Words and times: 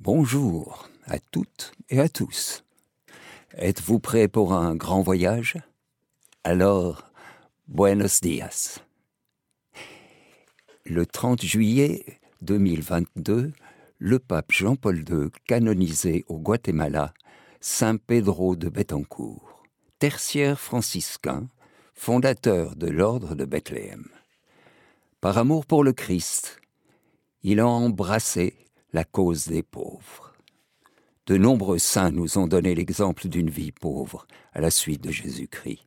Bonjour 0.00 0.88
à 1.06 1.18
toutes 1.18 1.72
et 1.90 1.98
à 1.98 2.08
tous. 2.08 2.62
Êtes-vous 3.54 3.98
prêts 3.98 4.28
pour 4.28 4.52
un 4.52 4.76
grand 4.76 5.02
voyage? 5.02 5.56
Alors, 6.44 7.10
buenos 7.66 8.20
dias. 8.20 8.78
Le 10.84 11.04
30 11.04 11.42
juillet 11.42 12.20
2022, 12.42 13.50
le 13.98 14.18
pape 14.20 14.52
Jean-Paul 14.52 14.98
II 14.98 15.30
canonisait 15.48 16.24
au 16.28 16.38
Guatemala 16.38 17.12
Saint 17.60 17.96
Pedro 17.96 18.54
de 18.54 18.68
Bettencourt, 18.68 19.64
tertiaire 19.98 20.60
franciscain, 20.60 21.48
fondateur 21.94 22.76
de 22.76 22.86
l'ordre 22.86 23.34
de 23.34 23.44
Bethléem. 23.44 24.06
Par 25.20 25.38
amour 25.38 25.66
pour 25.66 25.82
le 25.82 25.92
Christ, 25.92 26.60
il 27.42 27.58
a 27.58 27.66
embrassé 27.66 28.54
la 28.92 29.04
cause 29.04 29.48
des 29.48 29.62
pauvres. 29.62 30.34
De 31.26 31.36
nombreux 31.36 31.78
saints 31.78 32.10
nous 32.10 32.38
ont 32.38 32.46
donné 32.46 32.74
l'exemple 32.74 33.28
d'une 33.28 33.50
vie 33.50 33.72
pauvre 33.72 34.26
à 34.52 34.60
la 34.60 34.70
suite 34.70 35.02
de 35.02 35.10
Jésus-Christ. 35.10 35.86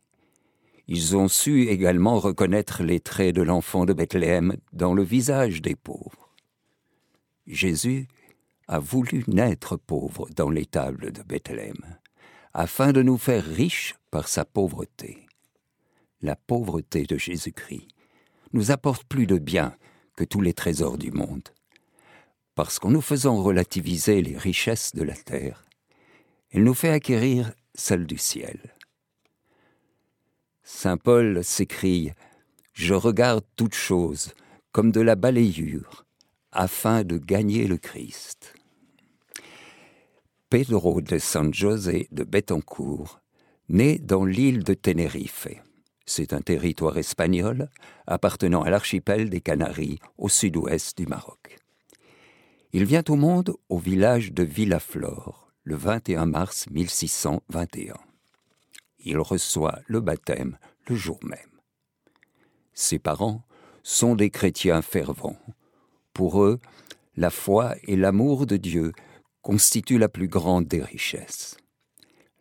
Ils 0.87 1.17
ont 1.17 1.27
su 1.27 1.67
également 1.67 2.19
reconnaître 2.19 2.83
les 2.83 2.99
traits 2.99 3.35
de 3.35 3.41
l'enfant 3.41 3.85
de 3.85 3.93
Bethléem 3.93 4.55
dans 4.71 4.93
le 4.93 5.03
visage 5.03 5.61
des 5.61 5.75
pauvres. 5.75 6.29
Jésus 7.47 8.07
a 8.67 8.77
voulu 8.77 9.23
naître 9.27 9.77
pauvre 9.77 10.29
dans 10.35 10.49
l'étable 10.49 11.11
de 11.11 11.23
Bethléem, 11.23 11.97
afin 12.53 12.91
de 12.91 13.01
nous 13.01 13.17
faire 13.17 13.43
riches 13.43 13.95
par 14.11 14.27
sa 14.27 14.45
pauvreté. 14.45 15.27
La 16.21 16.35
pauvreté 16.35 17.05
de 17.05 17.17
Jésus-Christ 17.17 17.87
nous 18.53 18.69
apporte 18.69 19.05
plus 19.05 19.25
de 19.25 19.39
bien 19.39 19.75
que 20.15 20.23
tous 20.23 20.41
les 20.41 20.53
trésors 20.53 20.97
du 20.97 21.11
monde 21.11 21.49
parce 22.61 22.77
qu'en 22.77 22.91
nous 22.91 23.01
faisant 23.01 23.41
relativiser 23.41 24.21
les 24.21 24.37
richesses 24.37 24.93
de 24.93 25.01
la 25.01 25.15
terre, 25.15 25.65
elle 26.51 26.63
nous 26.63 26.75
fait 26.75 26.91
acquérir 26.91 27.53
celles 27.73 28.05
du 28.05 28.19
ciel. 28.19 28.75
Saint 30.61 30.97
Paul 30.97 31.43
s'écrie 31.43 32.11
Je 32.73 32.93
regarde 32.93 33.43
toutes 33.55 33.73
choses 33.73 34.35
comme 34.73 34.91
de 34.91 35.01
la 35.01 35.15
balayure, 35.15 36.05
afin 36.51 37.03
de 37.03 37.17
gagner 37.17 37.65
le 37.65 37.77
Christ. 37.77 38.53
Pedro 40.51 41.01
de 41.01 41.17
San 41.17 41.51
José 41.51 42.09
de 42.11 42.23
Betancourt, 42.23 43.21
né 43.69 43.97
dans 43.97 44.23
l'île 44.23 44.63
de 44.63 44.75
Tenerife. 44.75 45.47
C'est 46.05 46.31
un 46.31 46.41
territoire 46.41 46.99
espagnol 46.99 47.71
appartenant 48.05 48.61
à 48.61 48.69
l'archipel 48.69 49.31
des 49.31 49.41
Canaries 49.41 49.97
au 50.19 50.29
sud-ouest 50.29 50.95
du 50.95 51.07
Maroc. 51.07 51.60
Il 52.73 52.85
vient 52.85 53.03
au 53.09 53.17
monde 53.17 53.53
au 53.67 53.77
village 53.77 54.31
de 54.31 54.43
Villaflore 54.43 55.51
le 55.63 55.75
21 55.75 56.25
mars 56.25 56.67
1621. 56.71 57.95
Il 58.99 59.19
reçoit 59.19 59.79
le 59.87 59.99
baptême 59.99 60.57
le 60.87 60.95
jour 60.95 61.19
même. 61.23 61.59
Ses 62.73 62.97
parents 62.97 63.43
sont 63.83 64.15
des 64.15 64.29
chrétiens 64.29 64.81
fervents. 64.81 65.39
Pour 66.13 66.43
eux, 66.43 66.59
la 67.17 67.29
foi 67.29 67.75
et 67.83 67.97
l'amour 67.97 68.45
de 68.45 68.55
Dieu 68.55 68.93
constituent 69.41 69.97
la 69.97 70.07
plus 70.07 70.29
grande 70.29 70.65
des 70.65 70.81
richesses. 70.81 71.57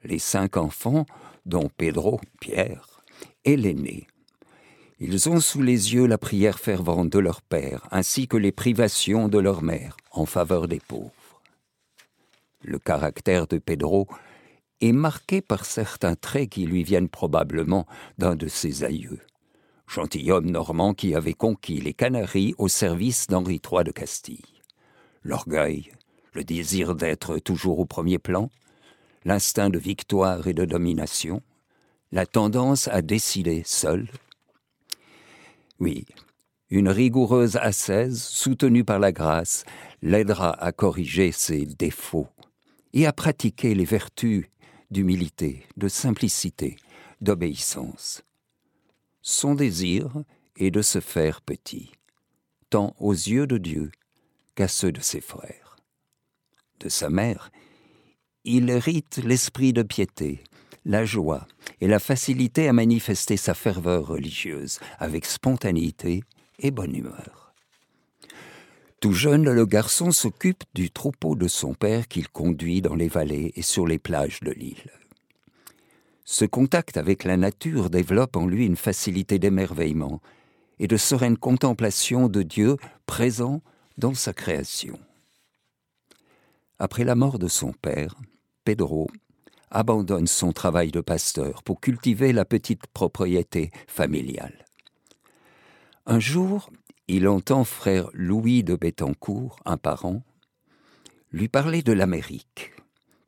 Les 0.05 0.21
cinq 0.21 0.57
enfants, 0.57 1.07
dont 1.45 1.69
Pedro, 1.77 2.21
Pierre, 2.41 3.03
est 3.45 3.57
l'aîné, 3.57 4.07
ils 5.01 5.31
ont 5.31 5.41
sous 5.41 5.63
les 5.63 5.95
yeux 5.95 6.07
la 6.07 6.19
prière 6.19 6.59
fervente 6.59 7.09
de 7.09 7.19
leur 7.19 7.41
père, 7.41 7.89
ainsi 7.91 8.29
que 8.29 8.37
les 8.37 8.53
privations 8.53 9.29
de 9.29 9.39
leur 9.39 9.63
mère 9.63 9.97
en 10.13 10.27
faveur 10.27 10.69
des 10.69 10.81
pauvres. 10.81 11.11
Le 12.63 12.79
caractère 12.79 13.47
de 13.47 13.57
Pedro 13.57 14.07
est 14.83 14.93
marqué 14.93 15.41
par 15.41 15.65
certains 15.65 16.17
traits 16.17 16.51
qui 16.51 16.67
lui 16.67 16.85
viennent 16.85 17.09
probablement 17.09 17.87
d'un 18.19 18.37
de 18.37 18.47
ses 18.47 18.85
aïeux, 18.85 19.21
gentilhomme 19.87 20.51
normand 20.51 20.93
qui 20.93 21.15
avait 21.15 21.33
conquis 21.33 21.81
les 21.81 21.95
Canaries 21.95 22.55
au 22.59 22.69
service 22.69 23.27
d'Henri 23.27 23.61
III 23.65 23.85
de 23.85 23.93
Castille. 23.93 24.45
L'orgueil, 25.23 25.93
le 26.35 26.45
désir 26.45 26.95
d'être 26.95 27.39
toujours 27.39 27.79
au 27.79 27.87
premier 27.87 28.19
plan, 28.19 28.51
l'instinct 29.25 29.71
de 29.71 29.79
victoire 29.79 30.47
et 30.47 30.55
de 30.55 30.67
domination, 30.67 31.43
la 32.13 32.27
tendance 32.27 32.89
à 32.89 33.01
décider 33.01 33.63
seul, 33.65 34.07
oui, 35.81 36.05
une 36.69 36.89
rigoureuse 36.89 37.57
ascèse, 37.57 38.23
soutenue 38.23 38.85
par 38.85 38.99
la 38.99 39.11
grâce, 39.11 39.65
l'aidera 40.03 40.53
à 40.63 40.73
corriger 40.73 41.33
ses 41.33 41.67
défauts 41.67 42.29
et 42.93 43.07
à 43.07 43.13
pratiquer 43.13 43.75
les 43.75 43.85
vertus 43.85 44.47
d'humilité, 44.91 45.65
de 45.77 45.89
simplicité, 45.89 46.77
d'obéissance. 47.21 48.23
Son 49.23 49.55
désir 49.55 50.23
est 50.57 50.71
de 50.71 50.83
se 50.83 51.01
faire 51.01 51.41
petit, 51.43 51.93
tant 52.71 52.95
aux 52.99 53.13
yeux 53.13 53.47
de 53.47 53.59
Dieu 53.59 53.91
qu'à 54.55 54.69
ceux 54.69 54.93
de 54.93 55.01
ses 55.01 55.21
frères. 55.21 55.77
De 56.81 56.89
sa 56.89 57.11
mère, 57.11 57.51
il 58.45 58.71
hérite 58.71 59.19
l'esprit 59.19 59.73
de 59.73 59.83
piété, 59.83 60.43
la 60.85 61.05
joie 61.05 61.47
et 61.81 61.89
la 61.89 61.99
facilité 61.99 62.69
à 62.69 62.73
manifester 62.73 63.37
sa 63.37 63.55
ferveur 63.55 64.07
religieuse 64.07 64.81
avec 64.99 65.27
spontanéité 65.27 66.23
et 66.59 66.71
bonne 66.71 66.95
humeur. 66.95 67.55
Tout 69.01 69.13
jeune, 69.13 69.51
le 69.51 69.65
garçon 69.65 70.13
s'occupe 70.13 70.65
du 70.75 70.91
troupeau 70.91 71.35
de 71.35 71.49
son 71.49 71.73
père 71.73 72.07
qu'il 72.07 72.29
conduit 72.29 72.83
dans 72.83 72.95
les 72.95 73.09
vallées 73.09 73.53
et 73.57 73.63
sur 73.63 73.87
les 73.87 73.99
plages 73.99 74.41
de 74.41 74.51
l'île. 74.51 74.91
Ce 76.25 76.45
contact 76.45 76.97
avec 76.97 77.25
la 77.25 77.37
nature 77.37 77.89
développe 77.89 78.37
en 78.37 78.47
lui 78.47 78.67
une 78.67 78.77
facilité 78.77 79.39
d'émerveillement 79.39 80.21
et 80.79 80.87
de 80.87 80.97
sereine 80.97 81.37
contemplation 81.37 82.29
de 82.29 82.43
Dieu 82.43 82.77
présent 83.07 83.63
dans 83.97 84.15
sa 84.15 84.33
création. 84.33 84.99
Après 86.79 87.05
la 87.05 87.15
mort 87.15 87.39
de 87.39 87.49
son 87.49 87.73
père, 87.73 88.17
Pedro 88.65 89.09
abandonne 89.71 90.27
son 90.27 90.53
travail 90.53 90.91
de 90.91 91.01
pasteur 91.01 91.63
pour 91.63 91.81
cultiver 91.81 92.33
la 92.33 92.45
petite 92.45 92.87
propriété 92.89 93.71
familiale. 93.87 94.65
Un 96.07 96.19
jour, 96.19 96.71
il 97.09 97.29
entend 97.29 97.65
frère 97.65 98.09
Louis 98.13 98.65
de 98.65 98.75
Bettencourt, 98.75 99.57
un 99.65 99.77
parent, 99.77 100.23
lui 101.33 101.49
parler 101.49 101.83
de 101.83 101.93
l'Amérique, 101.93 102.73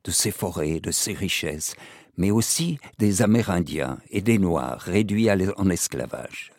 de 0.03 0.11
ses 0.11 0.31
forêts, 0.31 0.79
de 0.79 0.91
ses 0.91 1.13
richesses, 1.13 1.75
mais 2.17 2.31
aussi 2.31 2.77
des 2.99 3.21
Amérindiens 3.21 3.99
et 4.09 4.21
des 4.21 4.37
Noirs 4.37 4.79
réduits 4.79 5.29
en 5.29 5.69
esclavage. 5.69 6.51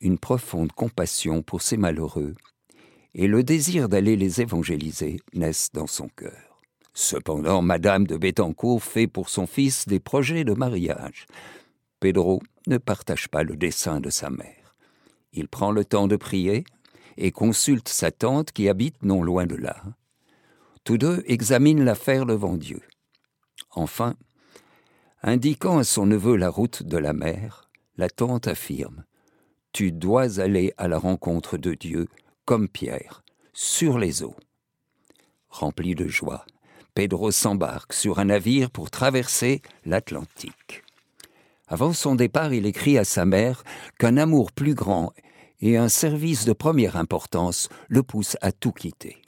Une 0.00 0.18
profonde 0.18 0.72
compassion 0.72 1.42
pour 1.42 1.62
ces 1.62 1.76
malheureux 1.76 2.34
et 3.14 3.26
le 3.26 3.42
désir 3.42 3.88
d'aller 3.88 4.16
les 4.16 4.40
évangéliser 4.40 5.20
naissent 5.34 5.70
dans 5.72 5.86
son 5.86 6.08
cœur. 6.08 6.47
Cependant, 7.00 7.62
Madame 7.62 8.08
de 8.08 8.16
Bettencourt 8.16 8.82
fait 8.82 9.06
pour 9.06 9.28
son 9.28 9.46
fils 9.46 9.86
des 9.86 10.00
projets 10.00 10.42
de 10.42 10.52
mariage. 10.52 11.28
Pedro 12.00 12.42
ne 12.66 12.76
partage 12.76 13.28
pas 13.28 13.44
le 13.44 13.54
dessein 13.54 14.00
de 14.00 14.10
sa 14.10 14.30
mère. 14.30 14.74
Il 15.32 15.46
prend 15.46 15.70
le 15.70 15.84
temps 15.84 16.08
de 16.08 16.16
prier 16.16 16.64
et 17.16 17.30
consulte 17.30 17.88
sa 17.88 18.10
tante 18.10 18.50
qui 18.50 18.68
habite 18.68 19.00
non 19.04 19.22
loin 19.22 19.46
de 19.46 19.54
là. 19.54 19.80
Tous 20.82 20.98
deux 20.98 21.22
examinent 21.26 21.84
l'affaire 21.84 22.26
devant 22.26 22.56
Dieu. 22.56 22.82
Enfin, 23.70 24.16
indiquant 25.22 25.78
à 25.78 25.84
son 25.84 26.04
neveu 26.04 26.34
la 26.34 26.50
route 26.50 26.82
de 26.82 26.98
la 26.98 27.12
mer, 27.12 27.70
la 27.96 28.10
tante 28.10 28.48
affirme 28.48 29.04
Tu 29.70 29.92
dois 29.92 30.40
aller 30.40 30.74
à 30.78 30.88
la 30.88 30.98
rencontre 30.98 31.58
de 31.58 31.74
Dieu 31.74 32.08
comme 32.44 32.68
Pierre, 32.68 33.22
sur 33.52 34.00
les 34.00 34.24
eaux. 34.24 34.36
Rempli 35.48 35.94
de 35.94 36.08
joie, 36.08 36.44
Pedro 36.98 37.30
s'embarque 37.30 37.92
sur 37.92 38.18
un 38.18 38.24
navire 38.24 38.72
pour 38.72 38.90
traverser 38.90 39.62
l'Atlantique. 39.84 40.82
Avant 41.68 41.92
son 41.92 42.16
départ, 42.16 42.52
il 42.52 42.66
écrit 42.66 42.98
à 42.98 43.04
sa 43.04 43.24
mère 43.24 43.62
qu'un 44.00 44.16
amour 44.16 44.50
plus 44.50 44.74
grand 44.74 45.12
et 45.60 45.76
un 45.76 45.88
service 45.88 46.44
de 46.44 46.52
première 46.52 46.96
importance 46.96 47.68
le 47.86 48.02
poussent 48.02 48.36
à 48.40 48.50
tout 48.50 48.72
quitter. 48.72 49.22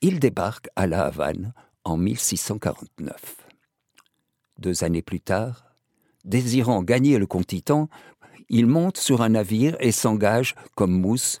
Il 0.00 0.18
débarque 0.18 0.68
à 0.74 0.88
La 0.88 1.04
Havane 1.04 1.52
en 1.84 1.96
1649. 1.96 3.46
Deux 4.58 4.82
années 4.82 5.02
plus 5.02 5.20
tard, 5.20 5.66
désirant 6.24 6.82
gagner 6.82 7.18
le 7.18 7.28
continent, 7.28 7.88
il 8.48 8.66
monte 8.66 8.96
sur 8.96 9.22
un 9.22 9.28
navire 9.28 9.76
et 9.78 9.92
s'engage 9.92 10.56
comme 10.74 11.00
mousse 11.00 11.38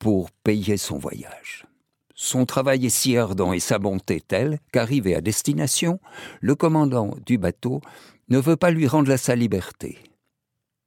pour 0.00 0.30
payer 0.30 0.78
son 0.78 0.96
voyage. 0.96 1.66
Son 2.18 2.46
travail 2.46 2.86
est 2.86 2.90
si 2.90 3.16
ardent 3.16 3.52
et 3.52 3.60
sa 3.60 3.78
bonté 3.78 4.20
telle 4.20 4.58
qu'arrivé 4.72 5.14
à 5.14 5.20
destination, 5.20 6.00
le 6.40 6.54
commandant 6.54 7.14
du 7.26 7.36
bateau 7.36 7.82
ne 8.30 8.38
veut 8.38 8.56
pas 8.56 8.70
lui 8.70 8.86
rendre 8.86 9.14
sa 9.16 9.36
liberté. 9.36 9.98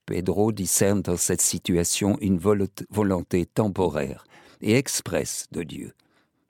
Pedro 0.07 0.51
discerne 0.51 1.03
dans 1.03 1.17
cette 1.17 1.41
situation 1.41 2.17
une 2.19 2.39
volonté 2.39 3.45
temporaire 3.45 4.25
et 4.61 4.75
expresse 4.75 5.45
de 5.51 5.63
Dieu. 5.63 5.93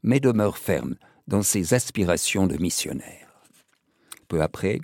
mais 0.02 0.22
demeure 0.22 0.58
ferme 0.58 0.96
dans 1.28 1.44
ses 1.44 1.74
aspirations 1.74 2.48
de 2.48 2.56
missionnaire. 2.56 3.28
Peu 4.30 4.42
après, 4.42 4.80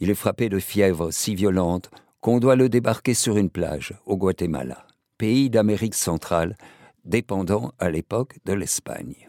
il 0.00 0.10
est 0.10 0.16
frappé 0.16 0.48
de 0.48 0.58
fièvre 0.58 1.12
si 1.12 1.36
violente 1.36 1.88
qu'on 2.20 2.40
doit 2.40 2.56
le 2.56 2.68
débarquer 2.68 3.14
sur 3.14 3.36
une 3.36 3.48
plage 3.48 3.94
au 4.06 4.16
Guatemala, 4.16 4.88
pays 5.18 5.50
d'Amérique 5.50 5.94
centrale 5.94 6.56
dépendant 7.04 7.72
à 7.78 7.90
l'époque 7.90 8.38
de 8.44 8.52
l'Espagne. 8.52 9.28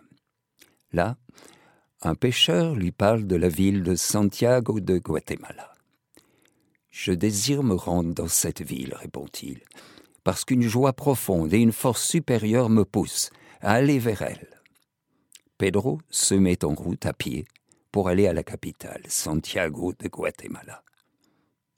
Là, 0.91 1.17
un 2.01 2.15
pêcheur 2.15 2.75
lui 2.75 2.91
parle 2.91 3.25
de 3.27 3.35
la 3.35 3.49
ville 3.49 3.83
de 3.83 3.95
Santiago 3.95 4.79
de 4.79 4.97
Guatemala. 4.97 5.73
Je 6.89 7.11
désire 7.11 7.63
me 7.63 7.75
rendre 7.75 8.13
dans 8.13 8.27
cette 8.27 8.61
ville, 8.61 8.93
répond-il, 8.93 9.61
parce 10.23 10.45
qu'une 10.45 10.61
joie 10.61 10.93
profonde 10.93 11.53
et 11.53 11.59
une 11.59 11.73
force 11.73 12.07
supérieure 12.07 12.69
me 12.69 12.85
poussent 12.85 13.31
à 13.61 13.73
aller 13.73 13.99
vers 13.99 14.21
elle. 14.21 14.61
Pedro 15.57 15.99
se 16.09 16.35
met 16.35 16.63
en 16.63 16.73
route 16.73 17.05
à 17.05 17.13
pied 17.13 17.45
pour 17.91 18.09
aller 18.09 18.27
à 18.27 18.33
la 18.33 18.43
capitale, 18.43 19.03
Santiago 19.07 19.93
de 19.97 20.07
Guatemala. 20.07 20.83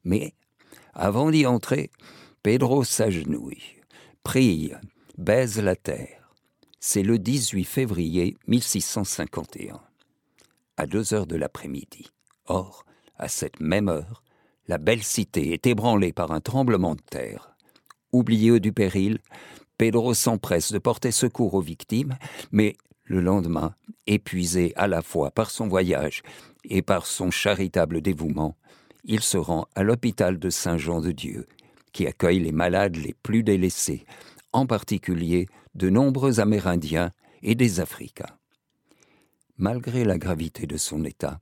Mais, 0.03 0.33
avant 0.93 1.31
d'y 1.31 1.45
entrer, 1.45 1.91
Pedro 2.43 2.83
s'agenouille, 2.83 3.81
prie, 4.23 4.73
baise 5.17 5.59
la 5.59 5.75
terre. 5.75 6.31
C'est 6.79 7.01
le 7.01 7.17
18 7.17 7.63
février 7.63 8.37
1651, 8.45 9.81
à 10.77 10.85
deux 10.85 11.15
heures 11.15 11.25
de 11.25 11.35
l'après-midi. 11.35 12.05
Or, 12.45 12.85
à 13.17 13.27
cette 13.27 13.59
même 13.59 13.89
heure, 13.89 14.23
la 14.67 14.77
belle 14.77 15.01
cité 15.01 15.53
est 15.53 15.65
ébranlée 15.65 16.13
par 16.13 16.31
un 16.31 16.39
tremblement 16.39 16.93
de 16.93 17.01
terre. 17.01 17.55
Oublié 18.11 18.59
du 18.59 18.71
péril, 18.71 19.17
Pedro 19.79 20.13
s'empresse 20.13 20.71
de 20.71 20.77
porter 20.77 21.09
secours 21.09 21.55
aux 21.55 21.61
victimes, 21.61 22.17
mais 22.51 22.75
le 23.03 23.19
lendemain, 23.19 23.73
épuisé 24.05 24.71
à 24.75 24.87
la 24.87 25.01
fois 25.01 25.31
par 25.31 25.49
son 25.49 25.67
voyage 25.67 26.21
et 26.63 26.83
par 26.83 27.07
son 27.07 27.31
charitable 27.31 28.01
dévouement, 28.01 28.55
il 29.03 29.21
se 29.21 29.37
rend 29.37 29.67
à 29.73 29.81
l'hôpital 29.81 30.37
de 30.37 30.51
Saint-Jean-de-Dieu, 30.51 31.47
qui 31.91 32.05
accueille 32.05 32.39
les 32.39 32.51
malades 32.51 32.97
les 32.97 33.15
plus 33.23 33.41
délaissés, 33.41 34.05
en 34.53 34.65
particulier 34.65 35.47
de 35.75 35.89
nombreux 35.89 36.39
Amérindiens 36.39 37.11
et 37.41 37.55
des 37.55 37.79
Africains. 37.79 38.37
Malgré 39.57 40.03
la 40.03 40.17
gravité 40.17 40.67
de 40.67 40.77
son 40.77 41.03
état, 41.03 41.39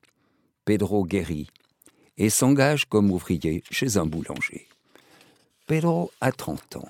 Pedro 0.65 1.05
guérit 1.05 1.49
et 2.17 2.29
s'engage 2.29 2.85
comme 2.85 3.11
ouvrier 3.11 3.63
chez 3.69 3.97
un 3.97 4.05
boulanger. 4.05 4.67
Pedro 5.67 6.11
a 6.21 6.31
30 6.31 6.77
ans. 6.77 6.89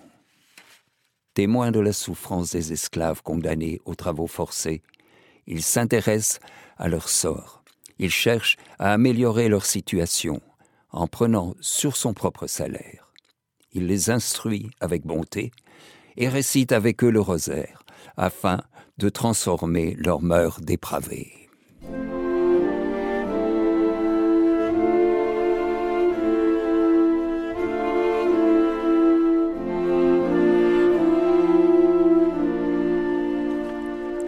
Témoin 1.34 1.72
de 1.72 1.80
la 1.80 1.94
souffrance 1.94 2.52
des 2.52 2.72
esclaves 2.72 3.22
condamnés 3.22 3.82
aux 3.86 3.96
travaux 3.96 4.28
forcés, 4.28 4.82
il 5.48 5.64
s'intéresse 5.64 6.40
à 6.78 6.88
leur 6.88 7.10
sort. 7.10 7.64
Il 8.00 8.10
cherche 8.10 8.58
à 8.80 8.94
améliorer 8.94 9.50
leur 9.50 9.66
situation 9.66 10.42
en 10.92 11.08
prenant 11.08 11.56
sur 11.60 11.98
son 11.98 12.14
propre 12.14 12.48
salaire. 12.48 13.12
Il 13.74 13.88
les 13.88 14.10
instruit 14.10 14.72
avec 14.80 15.06
bonté 15.06 15.52
et 16.18 16.28
récite 16.28 16.72
avec 16.72 17.04
eux 17.04 17.10
le 17.10 17.22
rosaire 17.22 17.84
afin 18.18 18.62
de 18.98 19.10
transformer 19.10 19.96
leurs 19.96 20.22
mœurs 20.22 20.62
dépravées. 20.62 21.46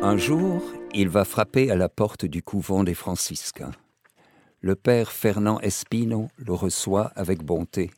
Un 0.02 0.16
jour, 0.16 0.64
il 0.94 1.10
va 1.10 1.26
frapper 1.26 1.70
à 1.70 1.76
la 1.76 1.90
porte 1.90 2.26
du 2.26 2.42
couvent 2.42 2.84
des 2.84 2.94
franciscains. 2.94 3.72
Le 4.62 4.76
père 4.76 5.12
Fernand 5.12 5.60
Espino 5.60 6.30
le 6.38 6.54
reçoit 6.54 7.12
avec 7.16 7.44
bonté 7.44 7.92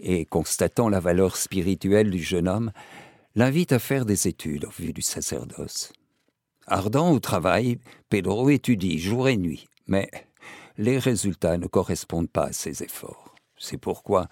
et, 0.00 0.24
constatant 0.24 0.88
la 0.88 1.00
valeur 1.00 1.36
spirituelle 1.36 2.10
du 2.10 2.22
jeune 2.22 2.48
homme, 2.48 2.72
l'invite 3.38 3.72
à 3.72 3.78
faire 3.78 4.04
des 4.04 4.28
études 4.28 4.66
en 4.66 4.70
vue 4.70 4.92
du 4.92 5.00
sacerdoce. 5.00 5.92
Ardent 6.66 7.12
au 7.12 7.20
travail, 7.20 7.78
Pedro 8.10 8.50
étudie 8.50 8.98
jour 8.98 9.28
et 9.28 9.36
nuit, 9.36 9.66
mais 9.86 10.10
les 10.76 10.98
résultats 10.98 11.56
ne 11.56 11.66
correspondent 11.66 12.30
pas 12.30 12.48
à 12.48 12.52
ses 12.52 12.82
efforts. 12.82 13.34
C'est 13.56 13.78
pourquoi, 13.78 14.28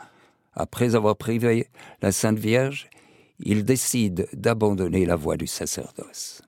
après 0.53 0.95
avoir 0.95 1.17
privé 1.17 1.69
la 2.03 2.13
Sainte 2.13 2.39
Vierge, 2.39 2.91
il 3.39 3.65
décide 3.65 4.29
d'abandonner 4.35 5.07
la 5.07 5.17
voie 5.17 5.39
du 5.39 5.47
sacerdoce 5.47 6.43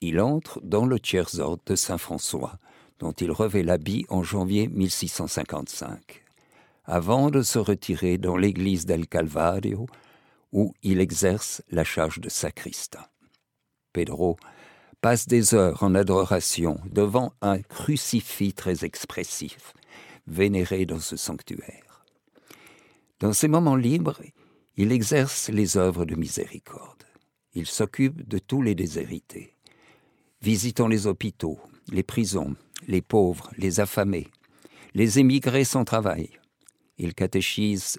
il 0.00 0.20
entre 0.20 0.60
dans 0.62 0.86
le 0.86 1.00
tiers-ordre 1.00 1.62
de 1.66 1.74
Saint-François, 1.74 2.58
dont 2.98 3.12
il 3.12 3.30
revêt 3.30 3.62
l'habit 3.62 4.06
en 4.08 4.22
janvier 4.22 4.68
1655, 4.68 6.22
avant 6.84 7.30
de 7.30 7.42
se 7.42 7.58
retirer 7.58 8.18
dans 8.18 8.36
l'église 8.36 8.86
del 8.86 9.06
Calvario, 9.06 9.86
où 10.52 10.74
il 10.82 11.00
exerce 11.00 11.62
la 11.70 11.84
charge 11.84 12.20
de 12.20 12.28
sacristain. 12.28 13.04
Pedro 13.92 14.36
passe 15.00 15.26
des 15.26 15.54
heures 15.54 15.82
en 15.82 15.94
adoration 15.94 16.80
devant 16.90 17.32
un 17.40 17.60
crucifix 17.60 18.52
très 18.52 18.84
expressif, 18.84 19.74
vénéré 20.26 20.86
dans 20.86 21.00
ce 21.00 21.16
sanctuaire. 21.16 22.04
Dans 23.20 23.32
ses 23.32 23.48
moments 23.48 23.76
libres, 23.76 24.20
il 24.76 24.92
exerce 24.92 25.48
les 25.48 25.76
œuvres 25.76 26.04
de 26.04 26.14
miséricorde. 26.14 27.04
Il 27.54 27.66
s'occupe 27.66 28.28
de 28.28 28.38
tous 28.38 28.62
les 28.62 28.74
déshérités 28.74 29.56
visitant 30.42 30.86
les 30.86 31.06
hôpitaux, 31.06 31.58
les 31.90 32.02
prisons, 32.02 32.54
les 32.86 33.02
pauvres, 33.02 33.50
les 33.56 33.80
affamés, 33.80 34.28
les 34.94 35.18
émigrés 35.18 35.64
sans 35.64 35.84
travail. 35.84 36.30
Il 36.98 37.14
catéchise 37.14 37.98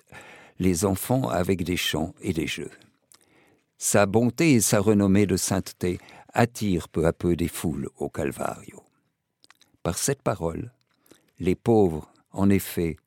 les 0.59 0.85
enfants 0.85 1.29
avec 1.29 1.63
des 1.63 1.77
chants 1.77 2.13
et 2.21 2.33
des 2.33 2.47
jeux. 2.47 2.71
Sa 3.77 4.05
bonté 4.05 4.53
et 4.53 4.61
sa 4.61 4.79
renommée 4.79 5.25
de 5.25 5.37
sainteté 5.37 5.99
attirent 6.33 6.89
peu 6.89 7.05
à 7.05 7.13
peu 7.13 7.35
des 7.35 7.47
foules 7.47 7.89
au 7.97 8.09
Calvario. 8.09 8.83
Par 9.83 9.97
cette 9.97 10.21
parole, 10.21 10.71
les 11.39 11.55
pauvres, 11.55 12.11
en 12.31 12.49
effet, 12.49 12.97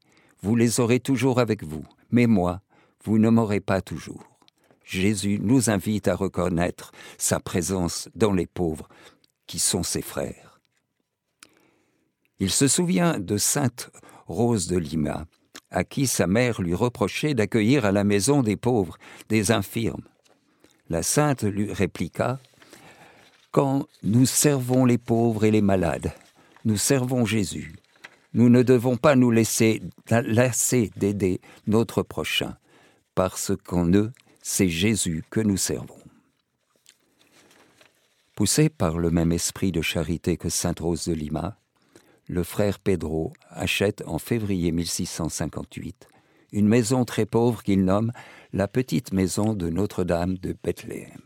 vous 0.42 0.56
les 0.56 0.80
aurez 0.80 1.00
toujours 1.00 1.40
avec 1.40 1.64
vous, 1.64 1.84
mais 2.10 2.26
moi, 2.26 2.60
vous 3.04 3.18
ne 3.18 3.28
m'aurez 3.28 3.60
pas 3.60 3.80
toujours. 3.80 4.24
Jésus 4.84 5.38
nous 5.40 5.70
invite 5.70 6.08
à 6.08 6.16
reconnaître 6.16 6.92
sa 7.18 7.38
présence 7.40 8.08
dans 8.14 8.32
les 8.32 8.46
pauvres 8.46 8.88
qui 9.46 9.58
sont 9.58 9.82
ses 9.82 10.02
frères. 10.02 10.60
Il 12.38 12.50
se 12.50 12.68
souvient 12.68 13.18
de 13.18 13.36
sainte 13.36 13.90
Rose 14.26 14.66
de 14.66 14.76
Lima, 14.76 15.26
à 15.70 15.84
qui 15.84 16.06
sa 16.06 16.26
mère 16.26 16.60
lui 16.60 16.74
reprochait 16.74 17.34
d'accueillir 17.34 17.84
à 17.84 17.92
la 17.92 18.04
maison 18.04 18.42
des 18.42 18.56
pauvres, 18.56 18.98
des 19.28 19.52
infirmes. 19.52 20.04
La 20.88 21.02
sainte 21.02 21.44
lui 21.44 21.72
répliqua 21.72 22.40
Quand 23.52 23.86
nous 24.02 24.26
servons 24.26 24.84
les 24.84 24.98
pauvres 24.98 25.44
et 25.44 25.50
les 25.50 25.62
malades, 25.62 26.12
nous 26.64 26.76
servons 26.76 27.24
Jésus. 27.24 27.74
Nous 28.34 28.48
ne 28.48 28.62
devons 28.62 28.96
pas 28.96 29.16
nous 29.16 29.30
laisser 29.30 29.82
lasser 30.08 30.90
d'aider 30.96 31.40
notre 31.66 32.02
prochain, 32.02 32.56
parce 33.14 33.52
qu'en 33.64 33.88
eux, 33.92 34.12
c'est 34.42 34.68
Jésus 34.68 35.24
que 35.30 35.40
nous 35.40 35.56
servons. 35.56 35.98
Poussé 38.34 38.68
par 38.68 38.98
le 38.98 39.10
même 39.10 39.32
esprit 39.32 39.72
de 39.72 39.82
charité 39.82 40.36
que 40.36 40.48
Sainte 40.48 40.80
Rose 40.80 41.04
de 41.06 41.12
Lima, 41.12 41.59
le 42.30 42.44
frère 42.44 42.78
Pedro 42.78 43.32
achète 43.48 44.04
en 44.06 44.20
février 44.20 44.70
1658 44.70 46.06
une 46.52 46.68
maison 46.68 47.04
très 47.04 47.26
pauvre 47.26 47.64
qu'il 47.64 47.84
nomme 47.84 48.12
la 48.52 48.68
petite 48.68 49.12
maison 49.12 49.52
de 49.52 49.68
Notre-Dame 49.68 50.38
de 50.38 50.56
Bethléem. 50.62 51.22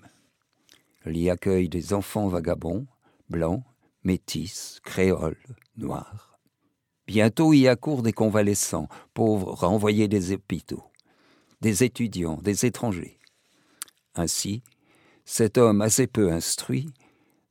Il 1.05 1.19
y 1.19 1.29
accueille 1.29 1.69
des 1.69 1.93
enfants 1.93 2.29
vagabonds, 2.29 2.87
blancs, 3.29 3.63
métis, 4.03 4.81
créoles, 4.83 5.37
noirs. 5.77 6.39
Bientôt 7.07 7.53
y 7.53 7.69
accourent 7.69 8.03
des 8.03 8.15
convalescents, 8.15 8.89
pauvres 9.13 9.53
renvoyés 9.53 10.09
des 10.09 10.33
hôpitaux, 10.33 10.85
des 11.61 11.85
étudiants, 11.85 12.39
des 12.39 12.65
étrangers. 12.65 13.19
Ainsi, 14.15 14.63
cet 15.27 15.59
homme 15.59 15.83
assez 15.83 16.07
peu 16.07 16.33
instruit 16.33 16.89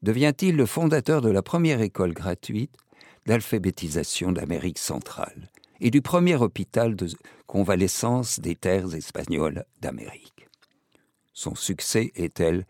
devient-il 0.02 0.56
le 0.56 0.66
fondateur 0.66 1.22
de 1.22 1.30
la 1.30 1.44
première 1.44 1.82
école 1.82 2.14
gratuite 2.14 2.76
d'alphabétisation 3.25 4.32
d'Amérique 4.32 4.80
centrale 4.80 5.50
et 5.80 5.92
du 5.92 6.01
premier 6.01 6.36
hôpital 6.36 6.96
de 6.96 7.10
convalescence 7.48 8.39
des 8.39 8.56
terres 8.56 8.96
espagnoles 8.96 9.65
d'Amérique. 9.82 10.48
Son 11.34 11.56
succès 11.56 12.12
est 12.15 12.36
tel 12.36 12.65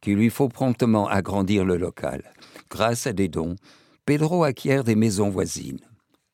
qu'il 0.00 0.14
lui 0.14 0.30
faut 0.30 0.48
promptement 0.48 1.08
agrandir 1.08 1.64
le 1.64 1.76
local. 1.76 2.32
Grâce 2.70 3.06
à 3.06 3.12
des 3.12 3.28
dons, 3.28 3.56
Pedro 4.04 4.44
acquiert 4.44 4.84
des 4.84 4.96
maisons 4.96 5.30
voisines. 5.30 5.80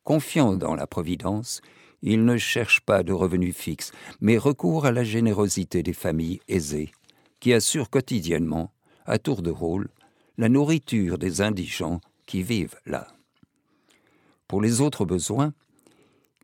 Confiant 0.04 0.54
dans 0.54 0.74
la 0.74 0.86
Providence, 0.86 1.60
il 2.02 2.24
ne 2.24 2.36
cherche 2.36 2.80
pas 2.80 3.02
de 3.02 3.12
revenus 3.12 3.54
fixes, 3.54 3.92
mais 4.20 4.38
recourt 4.38 4.86
à 4.86 4.92
la 4.92 5.04
générosité 5.04 5.82
des 5.82 5.92
familles 5.92 6.40
aisées, 6.48 6.92
qui 7.40 7.52
assurent 7.52 7.90
quotidiennement, 7.90 8.72
à 9.04 9.18
tour 9.18 9.42
de 9.42 9.50
rôle, 9.50 9.88
la 10.38 10.48
nourriture 10.48 11.18
des 11.18 11.40
indigents 11.40 12.00
qui 12.26 12.42
vivent 12.42 12.76
là. 12.86 13.08
Pour 14.48 14.62
les 14.62 14.80
autres 14.80 15.04
besoins, 15.04 15.52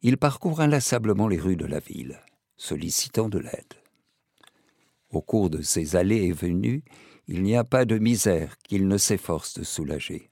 il 0.03 0.19
parcourt 0.19 0.61
inlassablement 0.61 1.27
les 1.27 1.41
rues 1.41 1.57
de 1.57 1.65
la 1.65 1.81
ville, 1.81 2.21
sollicitant 2.59 3.31
de 3.31 3.39
l'aide. 3.39 3.75
Au 5.09 5.23
cours 5.23 5.49
de 5.49 5.63
ses 5.63 5.97
allées 5.97 6.25
et 6.25 6.33
venues, 6.33 6.85
il 7.29 7.43
n'y 7.43 7.57
a 7.57 7.65
pas 7.65 7.87
de 7.87 7.97
misère 7.97 8.59
qu'il 8.59 8.89
ne 8.89 8.99
s'efforce 8.99 9.55
de 9.55 9.65
soulager. 9.65 10.29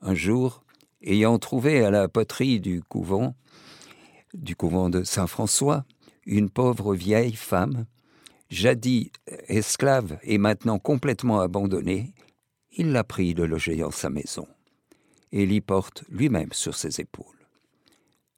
Un 0.00 0.14
jour, 0.14 0.62
ayant 1.02 1.36
trouvé 1.40 1.84
à 1.84 1.90
la 1.90 2.06
poterie 2.06 2.60
du 2.60 2.80
couvent, 2.80 3.34
du 4.32 4.54
couvent 4.54 4.88
de 4.88 5.02
Saint-François, 5.02 5.84
une 6.26 6.48
pauvre 6.48 6.94
vieille 6.94 7.34
femme, 7.34 7.86
jadis 8.50 9.10
esclave 9.48 10.20
et 10.22 10.38
maintenant 10.38 10.78
complètement 10.78 11.40
abandonnée, 11.40 12.14
il 12.70 12.92
la 12.92 13.02
prie 13.02 13.34
de 13.34 13.42
loger 13.42 13.82
en 13.82 13.90
sa 13.90 14.10
maison 14.10 14.46
et 15.32 15.46
l'y 15.46 15.60
porte 15.60 16.04
lui-même 16.08 16.52
sur 16.52 16.76
ses 16.76 17.00
épaules. 17.00 17.26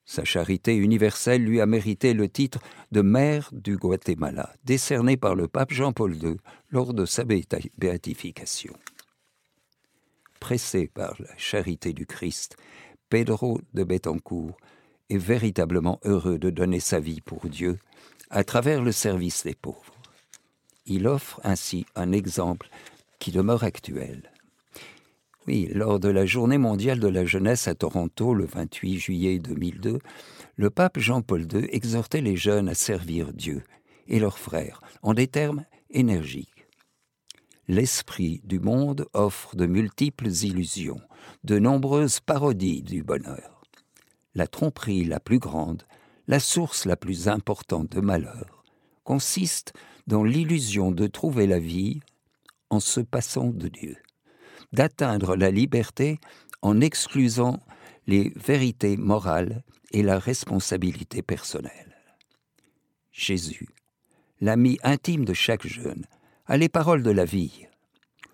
Sa 0.07 0.25
charité 0.25 0.75
universelle 0.77 1.43
lui 1.43 1.61
a 1.61 1.67
mérité 1.67 2.13
le 2.13 2.29
titre 2.29 2.59
de 2.93 3.01
mère 3.01 3.49
du 3.53 3.77
Guatemala, 3.77 4.55
décerné 4.65 5.17
par 5.17 5.35
le 5.35 5.49
pape 5.49 5.73
Jean-Paul 5.73 6.15
II 6.15 6.37
lors 6.71 6.93
de 6.93 7.07
sa 7.07 7.25
béatification. 7.25 8.75
Pressé 10.41 10.89
par 10.89 11.15
la 11.21 11.35
charité 11.39 11.95
du 11.95 12.05
Christ, 12.05 12.57
Pedro 13.09 13.61
de 13.73 13.83
Betancourt 13.83 14.57
est 15.09 15.17
véritablement 15.17 16.01
heureux 16.05 16.39
de 16.39 16.51
donner 16.51 16.81
sa 16.81 17.01
vie 17.01 17.23
pour 17.23 17.49
Dieu 17.49 17.79
à 18.29 18.45
travers 18.45 18.83
le 18.83 18.93
service 18.93 19.45
des 19.45 19.55
pauvres. 19.55 19.95
Il 20.85 21.07
offre 21.07 21.41
ainsi 21.45 21.87
un 21.95 22.13
exemple 22.13 22.69
qui 23.19 23.33
demeure 23.33 23.65
actuel. 23.65 24.34
Oui, 25.47 25.69
lors 25.75 26.01
de 26.01 26.09
la 26.09 26.25
Journée 26.25 26.57
mondiale 26.57 27.01
de 27.01 27.09
la 27.09 27.27
jeunesse 27.27 27.69
à 27.69 27.75
Toronto 27.75 28.33
le 28.33 28.47
28 28.47 28.99
juillet 28.99 29.39
2002, 29.39 29.99
le 30.57 30.71
pape 30.71 30.99
Jean-Paul 30.99 31.43
II 31.43 31.69
exhortait 31.71 32.23
les 32.23 32.35
jeunes 32.35 32.71
à 32.71 32.75
servir 32.75 33.35
Dieu 33.35 33.63
et 34.09 34.21
leurs 34.21 34.39
frères 34.39 34.81
en 35.03 35.13
des 35.13 35.27
termes 35.27 35.67
énergiques. 35.91 36.67
L'esprit 37.69 38.41
du 38.45 38.59
monde 38.59 39.07
offre 39.13 39.55
de 39.55 39.67
multiples 39.67 40.29
illusions, 40.29 41.03
de 41.45 41.59
nombreuses 41.59 42.21
parodies 42.21 42.83
du 42.83 43.03
bonheur. 43.03 43.61
La 44.35 44.47
tromperie 44.47 45.05
la 45.05 45.21
plus 45.21 45.41
grande, 45.41 45.83
la 46.27 46.41
source 46.41 46.87
la 46.87 46.97
plus 46.97 47.29
importante 47.29 47.91
de 47.91 48.01
malheur, 48.01 48.65
consiste 49.05 49.75
dans 50.07 50.25
l'illusion 50.25 50.91
de 50.91 51.07
trouver 51.07 51.47
la 51.47 51.59
vie 51.59 52.01
en 52.71 52.81
se 52.81 53.01
passant 53.01 53.49
de 53.49 53.69
Dieu 53.69 53.97
d'atteindre 54.75 55.37
la 55.37 55.51
liberté 55.51 56.19
en 56.61 56.81
exclusant 56.81 57.61
les 58.07 58.33
vérités 58.37 58.97
morales 58.97 59.63
et 59.93 60.03
la 60.03 60.19
responsabilité 60.19 61.23
personnelle. 61.23 61.97
Jésus, 63.13 63.69
l'ami 64.41 64.79
intime 64.83 65.25
de 65.25 65.33
chaque 65.33 65.67
jeune, 65.67 66.05
a 66.47 66.57
les 66.57 66.69
paroles 66.69 67.03
de 67.03 67.11
la 67.11 67.25
vie. 67.25 67.67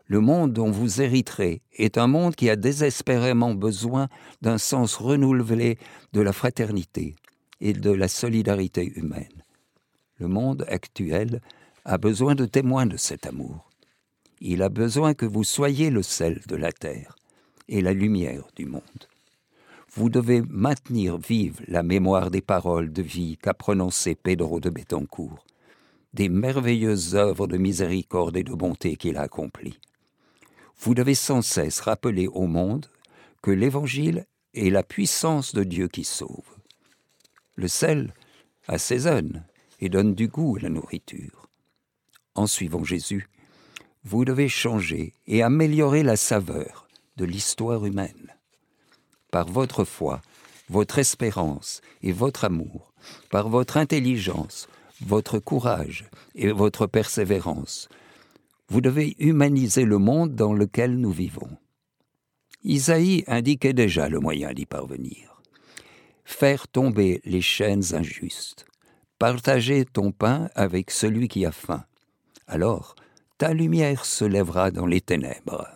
Le 0.06 0.20
monde 0.20 0.52
dont 0.52 0.70
vous 0.70 1.00
hériterez 1.00 1.62
est 1.74 1.98
un 1.98 2.08
monde 2.08 2.34
qui 2.34 2.50
a 2.50 2.56
désespérément 2.56 3.54
besoin 3.54 4.08
d'un 4.42 4.58
sens 4.58 4.96
renouvelé 4.96 5.78
de 6.12 6.20
la 6.20 6.32
fraternité 6.32 7.14
et 7.60 7.74
de 7.74 7.90
la 7.92 8.08
solidarité 8.08 8.92
humaine. 8.96 9.44
Le 10.16 10.26
monde 10.26 10.64
actuel 10.68 11.40
a 11.84 11.98
besoin 11.98 12.34
de 12.34 12.46
témoins 12.46 12.86
de 12.86 12.96
cet 12.96 13.26
amour. 13.26 13.69
Il 14.40 14.62
a 14.62 14.70
besoin 14.70 15.12
que 15.12 15.26
vous 15.26 15.44
soyez 15.44 15.90
le 15.90 16.02
sel 16.02 16.40
de 16.48 16.56
la 16.56 16.72
terre 16.72 17.16
et 17.68 17.82
la 17.82 17.92
lumière 17.92 18.48
du 18.56 18.64
monde. 18.64 18.82
Vous 19.92 20.08
devez 20.08 20.42
maintenir 20.48 21.18
vive 21.18 21.60
la 21.68 21.82
mémoire 21.82 22.30
des 22.30 22.40
paroles 22.40 22.92
de 22.92 23.02
vie 23.02 23.36
qu'a 23.36 23.52
prononcées 23.52 24.14
Pedro 24.14 24.58
de 24.58 24.70
Betancourt, 24.70 25.44
des 26.14 26.28
merveilleuses 26.28 27.16
œuvres 27.16 27.46
de 27.46 27.58
miséricorde 27.58 28.36
et 28.36 28.42
de 28.42 28.54
bonté 28.54 28.96
qu'il 28.96 29.18
a 29.18 29.22
accomplies. 29.22 29.78
Vous 30.78 30.94
devez 30.94 31.14
sans 31.14 31.42
cesse 31.42 31.80
rappeler 31.80 32.26
au 32.26 32.46
monde 32.46 32.86
que 33.42 33.50
l'Évangile 33.50 34.26
est 34.54 34.70
la 34.70 34.82
puissance 34.82 35.54
de 35.54 35.64
Dieu 35.64 35.88
qui 35.88 36.04
sauve. 36.04 36.56
Le 37.56 37.68
sel 37.68 38.14
assaisonne 38.68 39.44
et 39.80 39.90
donne 39.90 40.14
du 40.14 40.28
goût 40.28 40.56
à 40.56 40.60
la 40.60 40.70
nourriture. 40.70 41.48
En 42.34 42.46
suivant 42.46 42.84
Jésus, 42.84 43.28
vous 44.04 44.24
devez 44.24 44.48
changer 44.48 45.12
et 45.26 45.42
améliorer 45.42 46.02
la 46.02 46.16
saveur 46.16 46.88
de 47.16 47.24
l'histoire 47.24 47.84
humaine. 47.84 48.34
Par 49.30 49.46
votre 49.46 49.84
foi, 49.84 50.22
votre 50.68 50.98
espérance 50.98 51.80
et 52.02 52.12
votre 52.12 52.44
amour, 52.44 52.92
par 53.30 53.48
votre 53.48 53.76
intelligence, 53.76 54.68
votre 55.00 55.38
courage 55.38 56.08
et 56.34 56.50
votre 56.50 56.86
persévérance, 56.86 57.88
vous 58.68 58.80
devez 58.80 59.16
humaniser 59.18 59.84
le 59.84 59.98
monde 59.98 60.34
dans 60.34 60.52
lequel 60.52 60.96
nous 60.96 61.10
vivons. 61.10 61.50
Isaïe 62.62 63.24
indiquait 63.26 63.72
déjà 63.72 64.08
le 64.08 64.20
moyen 64.20 64.52
d'y 64.52 64.66
parvenir. 64.66 65.42
Faire 66.24 66.68
tomber 66.68 67.20
les 67.24 67.40
chaînes 67.40 67.94
injustes, 67.94 68.66
partager 69.18 69.84
ton 69.84 70.12
pain 70.12 70.48
avec 70.54 70.90
celui 70.90 71.26
qui 71.28 71.44
a 71.44 71.52
faim. 71.52 71.84
Alors, 72.46 72.94
ta 73.40 73.54
lumière 73.54 74.04
se 74.04 74.26
lèvera 74.26 74.70
dans 74.70 74.84
les 74.84 75.00
ténèbres. 75.00 75.66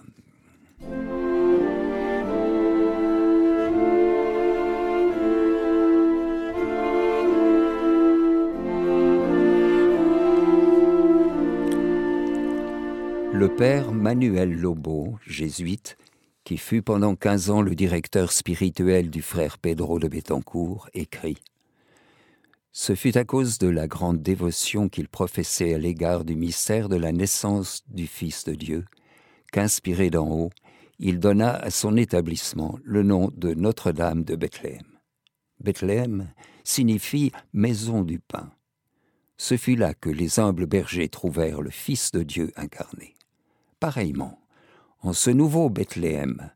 Le 13.32 13.48
père 13.56 13.92
Manuel 13.92 14.52
Lobo, 14.52 15.18
jésuite, 15.26 15.96
qui 16.44 16.58
fut 16.58 16.82
pendant 16.82 17.16
quinze 17.16 17.48
ans 17.48 17.62
le 17.62 17.74
directeur 17.74 18.30
spirituel 18.30 19.08
du 19.08 19.22
frère 19.22 19.56
Pedro 19.56 19.98
de 19.98 20.08
Betancourt, 20.08 20.90
écrit 20.92 21.38
ce 22.76 22.96
fut 22.96 23.16
à 23.16 23.24
cause 23.24 23.58
de 23.58 23.68
la 23.68 23.86
grande 23.86 24.20
dévotion 24.20 24.88
qu'il 24.88 25.08
professait 25.08 25.74
à 25.74 25.78
l'égard 25.78 26.24
du 26.24 26.34
mystère 26.34 26.88
de 26.88 26.96
la 26.96 27.12
naissance 27.12 27.84
du 27.88 28.08
Fils 28.08 28.42
de 28.44 28.54
Dieu 28.54 28.84
qu'inspiré 29.52 30.10
d'en 30.10 30.28
haut, 30.28 30.50
il 30.98 31.20
donna 31.20 31.54
à 31.54 31.70
son 31.70 31.96
établissement 31.96 32.76
le 32.82 33.04
nom 33.04 33.30
de 33.36 33.54
Notre-Dame 33.54 34.24
de 34.24 34.34
Bethléem. 34.34 34.98
Bethléem 35.60 36.32
signifie 36.64 37.30
maison 37.52 38.02
du 38.02 38.18
pain. 38.18 38.50
Ce 39.36 39.56
fut 39.56 39.76
là 39.76 39.94
que 39.94 40.10
les 40.10 40.40
humbles 40.40 40.66
bergers 40.66 41.08
trouvèrent 41.08 41.62
le 41.62 41.70
Fils 41.70 42.10
de 42.10 42.24
Dieu 42.24 42.50
incarné. 42.56 43.14
Pareillement, 43.78 44.40
en 45.00 45.12
ce 45.12 45.30
nouveau 45.30 45.70
Bethléem, 45.70 46.50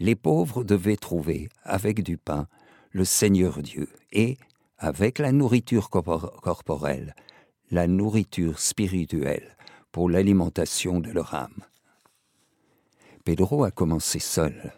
les 0.00 0.16
pauvres 0.16 0.64
devaient 0.64 0.96
trouver, 0.96 1.48
avec 1.62 2.02
du 2.02 2.16
pain, 2.16 2.48
le 2.90 3.04
Seigneur 3.04 3.62
Dieu 3.62 3.88
et, 4.10 4.36
avec 4.80 5.18
la 5.18 5.30
nourriture 5.30 5.90
corporelle, 5.90 7.14
la 7.70 7.86
nourriture 7.86 8.58
spirituelle 8.58 9.56
pour 9.92 10.08
l'alimentation 10.08 11.00
de 11.00 11.10
leur 11.10 11.34
âme. 11.34 11.64
Pedro 13.24 13.64
a 13.64 13.70
commencé 13.70 14.18
seul, 14.18 14.72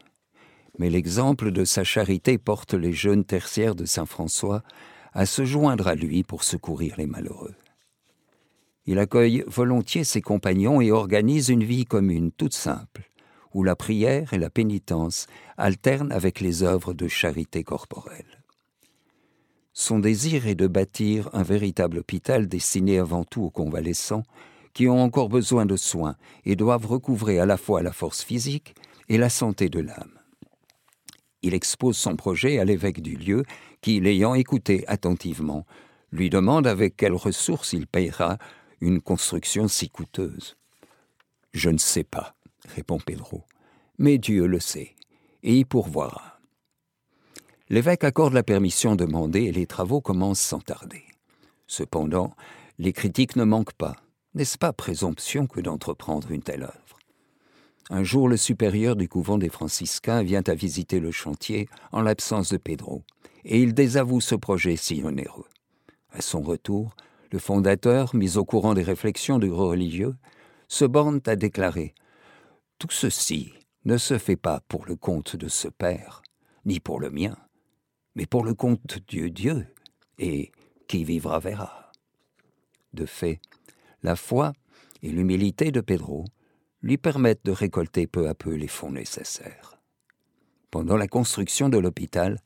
mais 0.78 0.90
l'exemple 0.90 1.52
de 1.52 1.64
sa 1.64 1.84
charité 1.84 2.36
porte 2.36 2.74
les 2.74 2.92
jeunes 2.92 3.24
tertiaires 3.24 3.76
de 3.76 3.84
Saint 3.84 4.04
François 4.06 4.64
à 5.12 5.24
se 5.24 5.44
joindre 5.44 5.86
à 5.86 5.94
lui 5.94 6.24
pour 6.24 6.42
secourir 6.42 6.96
les 6.98 7.06
malheureux. 7.06 7.54
Il 8.86 8.98
accueille 8.98 9.44
volontiers 9.46 10.02
ses 10.02 10.20
compagnons 10.20 10.80
et 10.80 10.90
organise 10.90 11.48
une 11.48 11.62
vie 11.62 11.84
commune 11.84 12.32
toute 12.32 12.54
simple, 12.54 13.08
où 13.54 13.62
la 13.62 13.76
prière 13.76 14.34
et 14.34 14.38
la 14.38 14.50
pénitence 14.50 15.28
alternent 15.56 16.10
avec 16.10 16.40
les 16.40 16.64
œuvres 16.64 16.92
de 16.92 17.06
charité 17.06 17.62
corporelle. 17.62 18.41
Son 19.74 19.98
désir 19.98 20.46
est 20.46 20.54
de 20.54 20.66
bâtir 20.66 21.30
un 21.32 21.42
véritable 21.42 21.98
hôpital 21.98 22.46
destiné 22.46 22.98
avant 22.98 23.24
tout 23.24 23.42
aux 23.42 23.50
convalescents 23.50 24.22
qui 24.74 24.88
ont 24.88 25.00
encore 25.00 25.28
besoin 25.28 25.66
de 25.66 25.76
soins 25.76 26.16
et 26.44 26.56
doivent 26.56 26.86
recouvrer 26.86 27.38
à 27.38 27.46
la 27.46 27.56
fois 27.56 27.82
la 27.82 27.92
force 27.92 28.22
physique 28.22 28.74
et 29.08 29.18
la 29.18 29.30
santé 29.30 29.68
de 29.68 29.80
l'âme. 29.80 30.18
Il 31.42 31.54
expose 31.54 31.96
son 31.96 32.16
projet 32.16 32.58
à 32.58 32.64
l'évêque 32.64 33.00
du 33.02 33.16
lieu 33.16 33.44
qui, 33.80 34.00
l'ayant 34.00 34.34
écouté 34.34 34.84
attentivement, 34.86 35.66
lui 36.12 36.30
demande 36.30 36.66
avec 36.66 36.96
quelles 36.96 37.14
ressources 37.14 37.72
il 37.72 37.86
payera 37.86 38.38
une 38.80 39.00
construction 39.00 39.68
si 39.68 39.88
coûteuse. 39.88 40.56
Je 41.52 41.70
ne 41.70 41.78
sais 41.78 42.04
pas, 42.04 42.34
répond 42.68 42.98
Pedro, 42.98 43.44
mais 43.98 44.18
Dieu 44.18 44.46
le 44.46 44.60
sait, 44.60 44.94
et 45.42 45.58
y 45.58 45.64
pourvoira. 45.64 46.31
L'évêque 47.68 48.04
accorde 48.04 48.34
la 48.34 48.42
permission 48.42 48.96
demandée 48.96 49.44
et 49.44 49.52
les 49.52 49.66
travaux 49.66 50.00
commencent 50.00 50.40
sans 50.40 50.60
tarder. 50.60 51.04
Cependant, 51.66 52.34
les 52.78 52.92
critiques 52.92 53.36
ne 53.36 53.44
manquent 53.44 53.72
pas. 53.72 53.96
N'est-ce 54.34 54.58
pas 54.58 54.72
présomption 54.72 55.46
que 55.46 55.60
d'entreprendre 55.60 56.30
une 56.30 56.42
telle 56.42 56.64
œuvre? 56.64 56.98
Un 57.90 58.04
jour, 58.04 58.28
le 58.28 58.36
supérieur 58.36 58.96
du 58.96 59.08
couvent 59.08 59.38
des 59.38 59.48
franciscains 59.48 60.22
vient 60.22 60.42
à 60.46 60.54
visiter 60.54 61.00
le 61.00 61.10
chantier 61.10 61.68
en 61.92 62.00
l'absence 62.00 62.50
de 62.50 62.56
Pedro, 62.56 63.02
et 63.44 63.60
il 63.60 63.74
désavoue 63.74 64.20
ce 64.20 64.34
projet 64.34 64.76
si 64.76 65.02
onéreux. 65.04 65.48
À 66.10 66.22
son 66.22 66.40
retour, 66.40 66.94
le 67.30 67.38
fondateur, 67.38 68.14
mis 68.14 68.36
au 68.36 68.44
courant 68.44 68.74
des 68.74 68.82
réflexions 68.82 69.38
du 69.38 69.50
religieux, 69.50 70.14
se 70.68 70.84
borne 70.84 71.20
à 71.26 71.36
déclarer 71.36 71.94
Tout 72.78 72.90
ceci 72.90 73.52
ne 73.84 73.96
se 73.96 74.18
fait 74.18 74.36
pas 74.36 74.60
pour 74.68 74.86
le 74.86 74.96
compte 74.96 75.36
de 75.36 75.48
ce 75.48 75.68
Père, 75.68 76.22
ni 76.64 76.80
pour 76.80 77.00
le 77.00 77.10
mien, 77.10 77.36
mais 78.14 78.26
pour 78.26 78.44
le 78.44 78.54
compte 78.54 78.98
Dieu 79.08 79.30
Dieu, 79.30 79.66
et 80.18 80.52
qui 80.88 81.04
vivra 81.04 81.38
verra. 81.38 81.90
De 82.92 83.06
fait, 83.06 83.40
la 84.02 84.16
foi 84.16 84.52
et 85.02 85.10
l'humilité 85.10 85.70
de 85.70 85.80
Pedro 85.80 86.24
lui 86.82 86.98
permettent 86.98 87.44
de 87.44 87.52
récolter 87.52 88.06
peu 88.06 88.28
à 88.28 88.34
peu 88.34 88.54
les 88.54 88.68
fonds 88.68 88.90
nécessaires. 88.90 89.78
Pendant 90.70 90.96
la 90.96 91.08
construction 91.08 91.68
de 91.68 91.78
l'hôpital, 91.78 92.38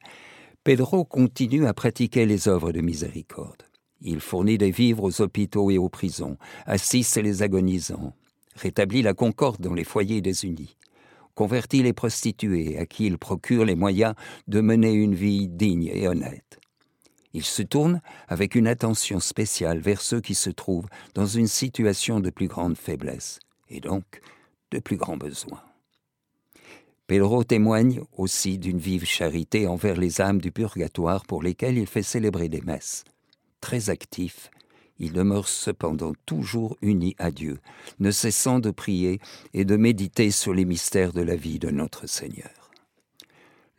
Pedro 0.65 1.05
continue 1.05 1.67
à 1.67 1.75
pratiquer 1.75 2.27
les 2.27 2.49
œuvres 2.49 2.73
de 2.73 2.81
miséricorde. 2.81 3.63
Il 4.01 4.21
fournit 4.21 4.59
des 4.59 4.71
vivres 4.71 5.05
aux 5.05 5.23
hôpitaux 5.23 5.71
et 5.71 5.79
aux 5.79 5.89
prisons, 5.89 6.37
assiste 6.67 7.17
les 7.17 7.43
agonisants, 7.43 8.15
rétablit 8.57 9.03
la 9.03 9.15
concorde 9.15 9.61
dans 9.61 9.75
les 9.75 9.85
foyers 9.85 10.21
désunis, 10.21 10.77
convertit 11.37 11.85
les 11.85 11.93
prostituées 11.93 12.77
à 12.79 12.87
qui 12.87 13.07
il 13.07 13.19
procure 13.19 13.65
les 13.65 13.77
moyens 13.77 14.15
de 14.49 14.61
mener 14.61 14.93
une 14.93 15.15
vie 15.15 15.47
digne 15.47 15.89
et 15.93 16.09
honnête. 16.09 16.59
Il 17.33 17.45
se 17.45 17.63
tourne 17.63 18.01
avec 18.27 18.55
une 18.55 18.67
attention 18.67 19.21
spéciale 19.21 19.79
vers 19.79 20.01
ceux 20.01 20.21
qui 20.21 20.35
se 20.35 20.51
trouvent 20.51 20.89
dans 21.15 21.27
une 21.27 21.47
situation 21.47 22.19
de 22.19 22.31
plus 22.31 22.49
grande 22.49 22.77
faiblesse 22.77 23.39
et 23.69 23.81
donc 23.81 24.21
de 24.71 24.79
plus 24.79 24.97
grands 24.97 25.19
besoins. 25.19 25.63
Pedro 27.07 27.45
témoigne 27.45 28.01
aussi 28.17 28.59
d'une 28.59 28.79
vive 28.79 29.05
charité 29.05 29.69
envers 29.69 29.97
les 29.97 30.21
âmes 30.21 30.41
du 30.41 30.51
purgatoire 30.51 31.25
pour 31.27 31.43
lesquelles 31.43 31.79
il 31.79 31.87
fait 31.87 32.03
célébrer 32.03 32.49
des 32.49 32.63
messes. 32.63 33.05
Très 33.61 33.91
actif, 33.91 34.51
il 34.99 35.13
demeure 35.13 35.49
cependant 35.49 36.13
toujours 36.25 36.77
uni 36.83 37.15
à 37.19 37.31
Dieu, 37.31 37.59
ne 37.99 38.11
cessant 38.11 38.59
de 38.59 38.71
prier 38.71 39.21
et 39.55 39.65
de 39.65 39.77
méditer 39.77 40.31
sur 40.31 40.55
les 40.55 40.65
mystères 40.65 41.13
de 41.13 41.23
la 41.23 41.37
vie 41.37 41.59
de 41.59 41.71
notre 41.71 42.07
Seigneur. 42.07 42.71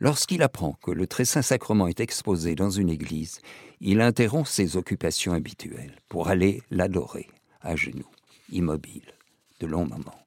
Lorsqu'il 0.00 0.42
apprend 0.42 0.74
que 0.82 0.92
le 0.92 1.08
très 1.08 1.24
saint 1.24 1.42
sacrement 1.42 1.88
est 1.88 2.00
exposé 2.00 2.54
dans 2.54 2.70
une 2.70 2.88
église, 2.88 3.40
il 3.80 4.00
interrompt 4.00 4.48
ses 4.48 4.76
occupations 4.76 5.32
habituelles 5.32 5.96
pour 6.08 6.28
aller 6.28 6.62
l'adorer, 6.70 7.28
à 7.60 7.74
genoux, 7.74 8.10
immobile, 8.52 9.12
de 9.60 9.66
longs 9.66 9.86
moments. 9.86 10.26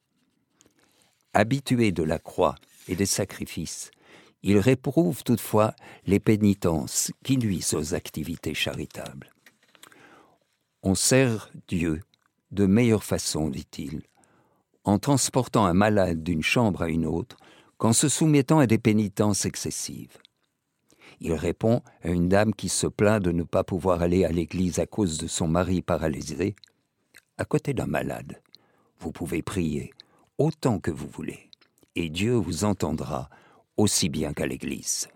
Habitué 1.34 1.94
de 1.94 2.04
la 2.04 2.20
croix 2.20 2.56
et 2.90 2.96
des 2.96 3.06
sacrifices, 3.06 3.92
il 4.44 4.58
réprouve 4.58 5.24
toutefois 5.24 5.74
les 6.06 6.20
pénitences 6.20 7.12
qui 7.24 7.38
nuisent 7.38 7.74
aux 7.74 7.94
activités 7.94 8.54
charitables. 8.54 9.30
On 10.84 10.96
sert 10.96 11.52
Dieu 11.68 12.02
de 12.52 12.66
meilleure 12.66 13.04
façon, 13.04 13.50
dit-il, 13.50 14.02
en 14.84 14.98
transportant 14.98 15.66
un 15.66 15.74
malade 15.74 16.24
d'une 16.24 16.42
chambre 16.42 16.82
à 16.82 16.90
une 16.90 17.06
autre, 17.06 17.38
qu'en 17.78 17.94
se 17.94 18.10
soumettant 18.10 18.60
à 18.60 18.68
des 18.68 18.80
pénitences 18.80 19.46
excessives. 19.46 20.18
Il 21.20 21.34
répond 21.34 21.82
à 22.04 22.10
une 22.10 22.30
dame 22.30 22.54
qui 22.54 22.68
se 22.68 22.88
plaint 22.88 23.22
de 23.22 23.32
ne 23.32 23.44
pas 23.44 23.64
pouvoir 23.64 24.02
aller 24.02 24.26
à 24.26 24.32
l'église 24.32 24.80
à 24.80 24.88
cause 24.88 25.20
de 25.20 25.28
son 25.28 25.48
mari 25.48 25.84
paralysé. 25.84 26.56
À 27.38 27.46
côté 27.46 27.74
d'un 27.74 27.86
malade, 27.86 28.42
vous 29.00 29.12
pouvez 29.12 29.44
prier 29.44 29.92
autant 30.40 30.80
que 30.80 30.92
vous 30.92 31.08
voulez, 31.08 31.50
et 31.96 32.10
Dieu 32.10 32.34
vous 32.34 32.64
entendra 32.64 33.30
aussi 33.78 34.10
bien 34.10 34.34
qu'à 34.34 34.48
l'église. 34.48 35.08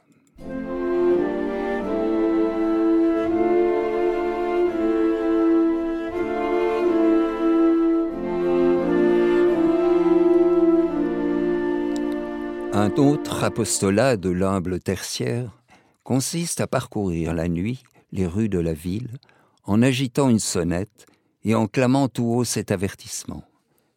Un 12.78 12.92
autre 12.98 13.46
apostolat 13.46 14.18
de 14.18 14.30
l'humble 14.30 14.82
tertiaire 14.82 15.64
consiste 16.04 16.60
à 16.60 16.68
parcourir 16.68 17.34
la 17.34 17.48
nuit 17.48 17.84
les 18.12 18.28
rues 18.28 18.50
de 18.50 18.60
la 18.60 18.74
ville 18.74 19.18
en 19.64 19.82
agitant 19.82 20.28
une 20.28 20.40
sonnette 20.40 21.06
et 21.46 21.56
en 21.56 21.68
clamant 21.68 22.10
tout 22.10 22.26
haut 22.26 22.44
cet 22.44 22.72
avertissement. 22.72 23.46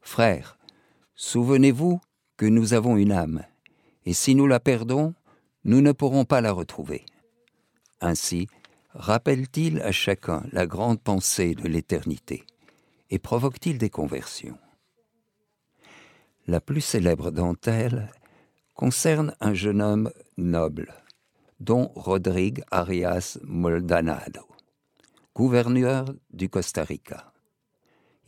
Frères, 0.01 0.59
souvenez-vous 1.17 2.01
que 2.37 2.47
nous 2.47 2.73
avons 2.73 2.97
une 2.97 3.11
âme, 3.11 3.43
et 4.07 4.13
si 4.13 4.37
nous 4.37 4.47
la 4.47 4.61
perdons, 4.61 5.13
nous 5.65 5.81
ne 5.81 5.91
pourrons 5.91 6.25
pas 6.25 6.41
la 6.41 6.53
retrouver. 6.53 7.05
Ainsi, 8.01 8.47
rappelle-t-il 8.91 9.81
à 9.81 9.91
chacun 9.91 10.45
la 10.53 10.69
grande 10.69 11.01
pensée 11.01 11.57
de 11.57 11.67
l'éternité, 11.67 12.45
et 13.11 13.19
provoque-t-il 13.19 13.77
des 13.77 13.91
conversions. 13.91 14.57
La 16.47 16.61
plus 16.61 16.81
célèbre 16.81 17.33
d'entre 17.33 17.71
elles 17.71 18.09
concerne 18.79 19.35
un 19.41 19.55
jeune 19.55 19.83
homme 19.83 20.13
noble, 20.37 20.95
dont 21.59 21.91
Rodrigue 21.97 22.63
Arias 22.71 23.37
Moldanado, 23.43 24.43
gouverneur 25.35 26.15
du 26.31 26.49
Costa 26.49 26.85
Rica. 26.85 27.33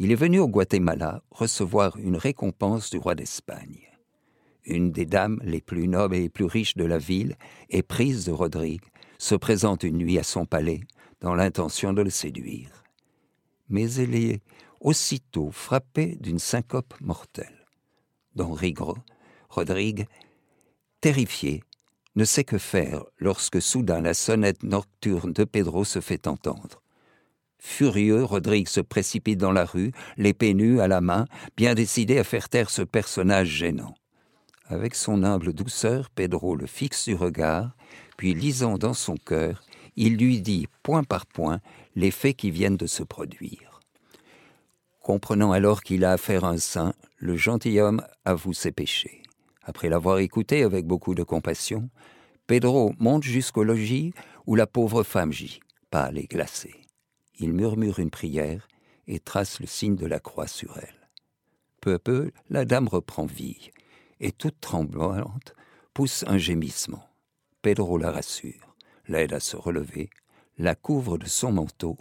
Il 0.00 0.10
est 0.10 0.16
venu 0.16 0.40
au 0.40 0.48
Guatemala 0.48 1.22
recevoir 1.30 1.96
une 1.98 2.16
récompense 2.16 2.90
du 2.90 2.98
roi 2.98 3.14
d'Espagne. 3.14 3.86
Une 4.64 4.90
des 4.90 5.06
dames 5.06 5.38
les 5.44 5.60
plus 5.60 5.86
nobles 5.86 6.16
et 6.16 6.22
les 6.22 6.28
plus 6.28 6.46
riches 6.46 6.74
de 6.74 6.84
la 6.84 6.98
ville, 6.98 7.36
éprise 7.68 8.24
de 8.24 8.32
Rodrigue, 8.32 8.82
se 9.18 9.36
présente 9.36 9.84
une 9.84 9.98
nuit 9.98 10.18
à 10.18 10.24
son 10.24 10.46
palais 10.46 10.80
dans 11.20 11.36
l'intention 11.36 11.92
de 11.92 12.02
le 12.02 12.10
séduire. 12.10 12.82
Mais 13.68 13.88
elle 13.92 14.16
est 14.16 14.42
aussitôt 14.80 15.52
frappée 15.52 16.16
d'une 16.16 16.40
syncope 16.40 17.00
mortelle. 17.00 17.68
Don 18.34 18.52
Rigro, 18.52 18.96
Rodrigue 19.48 20.06
terrifié, 21.00 21.62
ne 22.16 22.24
sait 22.24 22.44
que 22.44 22.58
faire 22.58 23.04
lorsque 23.18 23.62
soudain 23.62 24.00
la 24.00 24.14
sonnette 24.14 24.62
nocturne 24.62 25.32
de 25.32 25.44
Pedro 25.44 25.84
se 25.84 26.00
fait 26.00 26.26
entendre. 26.26 26.82
Furieux, 27.58 28.24
Rodrigue 28.24 28.68
se 28.68 28.80
précipite 28.80 29.38
dans 29.38 29.52
la 29.52 29.64
rue, 29.64 29.92
l'épée 30.16 30.54
nue 30.54 30.80
à 30.80 30.88
la 30.88 31.00
main, 31.00 31.26
bien 31.56 31.74
décidé 31.74 32.18
à 32.18 32.24
faire 32.24 32.48
taire 32.48 32.70
ce 32.70 32.82
personnage 32.82 33.48
gênant. 33.48 33.94
Avec 34.66 34.94
son 34.94 35.24
humble 35.24 35.52
douceur, 35.52 36.10
Pedro 36.10 36.56
le 36.56 36.66
fixe 36.66 37.06
du 37.06 37.14
regard, 37.14 37.76
puis 38.16 38.34
lisant 38.34 38.78
dans 38.78 38.94
son 38.94 39.16
cœur, 39.16 39.62
il 39.96 40.16
lui 40.16 40.40
dit 40.40 40.68
point 40.82 41.04
par 41.04 41.26
point 41.26 41.60
les 41.96 42.10
faits 42.10 42.36
qui 42.36 42.50
viennent 42.50 42.76
de 42.76 42.86
se 42.86 43.02
produire. 43.02 43.80
Comprenant 45.02 45.52
alors 45.52 45.82
qu'il 45.82 46.04
a 46.04 46.12
affaire 46.12 46.44
à 46.44 46.50
un 46.50 46.58
saint, 46.58 46.94
le 47.18 47.36
gentilhomme 47.36 48.02
avoue 48.24 48.52
ses 48.52 48.72
péchés. 48.72 49.19
Après 49.70 49.88
l'avoir 49.88 50.18
écouté 50.18 50.64
avec 50.64 50.84
beaucoup 50.84 51.14
de 51.14 51.22
compassion, 51.22 51.90
Pedro 52.48 52.92
monte 52.98 53.22
jusqu'au 53.22 53.62
logis 53.62 54.12
où 54.44 54.56
la 54.56 54.66
pauvre 54.66 55.04
femme 55.04 55.32
gît, 55.32 55.60
pâle 55.92 56.18
et 56.18 56.26
glacée. 56.26 56.74
Il 57.38 57.52
murmure 57.52 58.00
une 58.00 58.10
prière 58.10 58.66
et 59.06 59.20
trace 59.20 59.60
le 59.60 59.68
signe 59.68 59.94
de 59.94 60.06
la 60.06 60.18
croix 60.18 60.48
sur 60.48 60.76
elle. 60.78 61.08
Peu 61.80 61.94
à 61.94 61.98
peu, 62.00 62.32
la 62.48 62.64
dame 62.64 62.88
reprend 62.88 63.26
vie 63.26 63.70
et, 64.18 64.32
toute 64.32 64.60
tremblante, 64.60 65.54
pousse 65.94 66.24
un 66.26 66.36
gémissement. 66.36 67.08
Pedro 67.62 67.96
la 67.96 68.10
rassure, 68.10 68.74
l'aide 69.06 69.34
à 69.34 69.38
se 69.38 69.56
relever, 69.56 70.10
la 70.58 70.74
couvre 70.74 71.16
de 71.16 71.26
son 71.26 71.52
manteau 71.52 71.96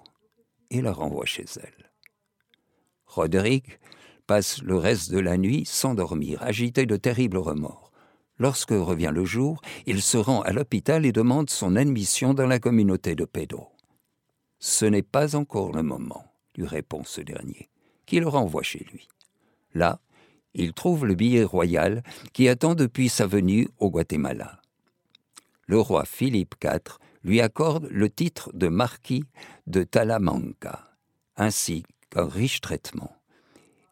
et 0.71 0.81
la 0.81 0.91
renvoie 0.91 1.27
chez 1.27 1.45
elle. 1.61 1.91
Roderick 3.05 3.79
passe 4.29 4.61
le 4.61 4.77
reste 4.77 5.09
de 5.09 5.17
la 5.17 5.37
nuit 5.37 5.65
sans 5.65 5.95
dormir, 5.95 6.43
agité 6.43 6.85
de 6.85 6.97
terribles 6.97 7.39
remords. 7.39 7.91
Lorsque 8.37 8.69
revient 8.69 9.09
le 9.11 9.25
jour, 9.25 9.59
il 9.87 10.03
se 10.03 10.17
rend 10.17 10.41
à 10.41 10.51
l'hôpital 10.51 11.03
et 11.03 11.11
demande 11.11 11.49
son 11.49 11.75
admission 11.75 12.35
dans 12.35 12.45
la 12.45 12.59
communauté 12.59 13.15
de 13.15 13.25
Pedro. 13.25 13.71
Ce 14.59 14.85
n'est 14.85 15.01
pas 15.01 15.35
encore 15.35 15.71
le 15.71 15.81
moment, 15.81 16.31
lui 16.55 16.67
répond 16.67 17.03
ce 17.03 17.21
dernier, 17.21 17.71
qui 18.05 18.19
le 18.19 18.27
renvoie 18.27 18.61
chez 18.61 18.85
lui. 18.93 19.07
Là, 19.73 19.99
il 20.53 20.73
trouve 20.73 21.07
le 21.07 21.15
billet 21.15 21.43
royal 21.43 22.03
qui 22.31 22.49
attend 22.49 22.75
depuis 22.75 23.09
sa 23.09 23.25
venue 23.25 23.67
au 23.79 23.89
Guatemala. 23.89 24.61
Le 25.65 25.79
roi 25.79 26.05
Philippe 26.05 26.53
IV 26.63 26.99
lui 27.23 27.41
accorde 27.41 27.87
le 27.89 28.11
titre 28.11 28.51
de 28.53 28.67
marquis 28.67 29.23
de 29.65 29.81
Talamanca, 29.81 30.87
ainsi 31.35 31.81
qu'un 32.11 32.27
riche 32.27 32.61
traitement 32.61 33.18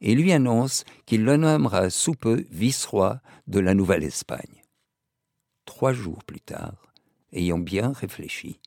et 0.02 0.16
lui 0.16 0.32
annonce 0.32 0.84
qu'il 1.06 1.24
le 1.24 1.38
nommera 1.38 1.90
sous 1.90 2.14
peu 2.14 2.46
vice-roi 2.52 3.22
de 3.48 3.60
la 3.60 3.74
Nouvelle-Espagne. 3.74 4.64
Trois 5.66 5.94
jours 5.94 6.24
plus 6.24 6.42
tard, 6.42 6.94
ayant 7.34 7.60
bien 7.60 7.92
réfléchi, 7.92 8.60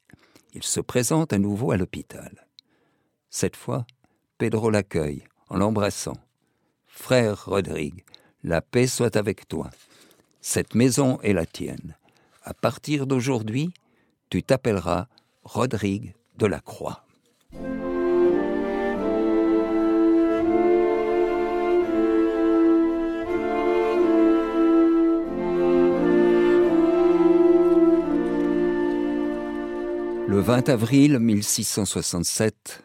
il 0.53 0.63
se 0.63 0.81
présente 0.81 1.33
à 1.33 1.39
nouveau 1.39 1.71
à 1.71 1.77
l'hôpital. 1.77 2.47
Cette 3.31 3.57
fois, 3.57 3.87
Pedro 4.39 4.71
l'accueille 4.71 5.25
en 5.49 5.59
l'embrassant. 5.59 6.17
Frère 6.87 7.45
Rodrigue, 7.47 8.05
La 8.43 8.61
paix 8.61 8.87
soit 8.87 9.17
avec 9.17 9.47
toi. 9.49 9.71
Cette 10.41 10.75
maison 10.75 11.21
est 11.21 11.33
la 11.33 11.47
tienne. 11.47 11.97
À 12.43 12.55
partir 12.55 13.07
d'aujourd'hui, 13.07 13.73
tu 14.31 14.43
t'appelleras 14.43 15.09
Rodrigue 15.45 16.15
de 16.39 16.47
la 16.47 16.61
Croix. 16.61 17.05
Le 30.31 30.39
20 30.39 30.69
avril 30.69 31.19
1667, 31.19 32.85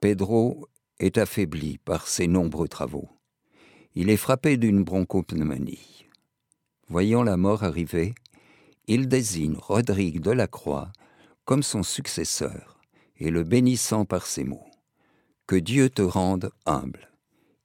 Pedro 0.00 0.66
est 0.98 1.18
affaibli 1.18 1.78
par 1.78 2.08
ses 2.08 2.26
nombreux 2.26 2.66
travaux. 2.66 3.08
Il 3.94 4.10
est 4.10 4.16
frappé 4.16 4.56
d'une 4.56 4.82
bronchopneumonie. 4.82 6.06
Voyant 6.88 7.22
la 7.22 7.36
mort 7.36 7.62
arriver, 7.62 8.12
il 8.88 9.06
désigne 9.06 9.54
Rodrigue 9.56 10.20
de 10.20 10.32
la 10.32 10.48
Croix 10.48 10.90
comme 11.44 11.62
son 11.62 11.84
successeur 11.84 12.80
et 13.20 13.30
le 13.30 13.44
bénissant 13.44 14.04
par 14.04 14.26
ces 14.26 14.42
mots. 14.42 14.66
Que 15.46 15.54
Dieu 15.54 15.90
te 15.90 16.02
rende 16.02 16.50
humble. 16.66 17.08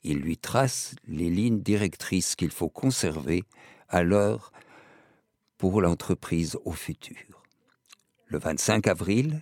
Il 0.03 0.19
lui 0.19 0.37
trace 0.37 0.93
les 1.07 1.31
lignes 1.31 1.63
directrices 1.63 2.35
qu'il 2.35 2.51
faut 2.51 2.69
conserver 2.69 3.43
à 3.89 4.03
l'heure 4.03 4.51
pour 5.57 5.81
l'entreprise 5.81 6.59
au 6.63 6.73
futur. 6.73 7.34
Le 8.27 8.39
25 8.39 8.87
avril, 8.87 9.41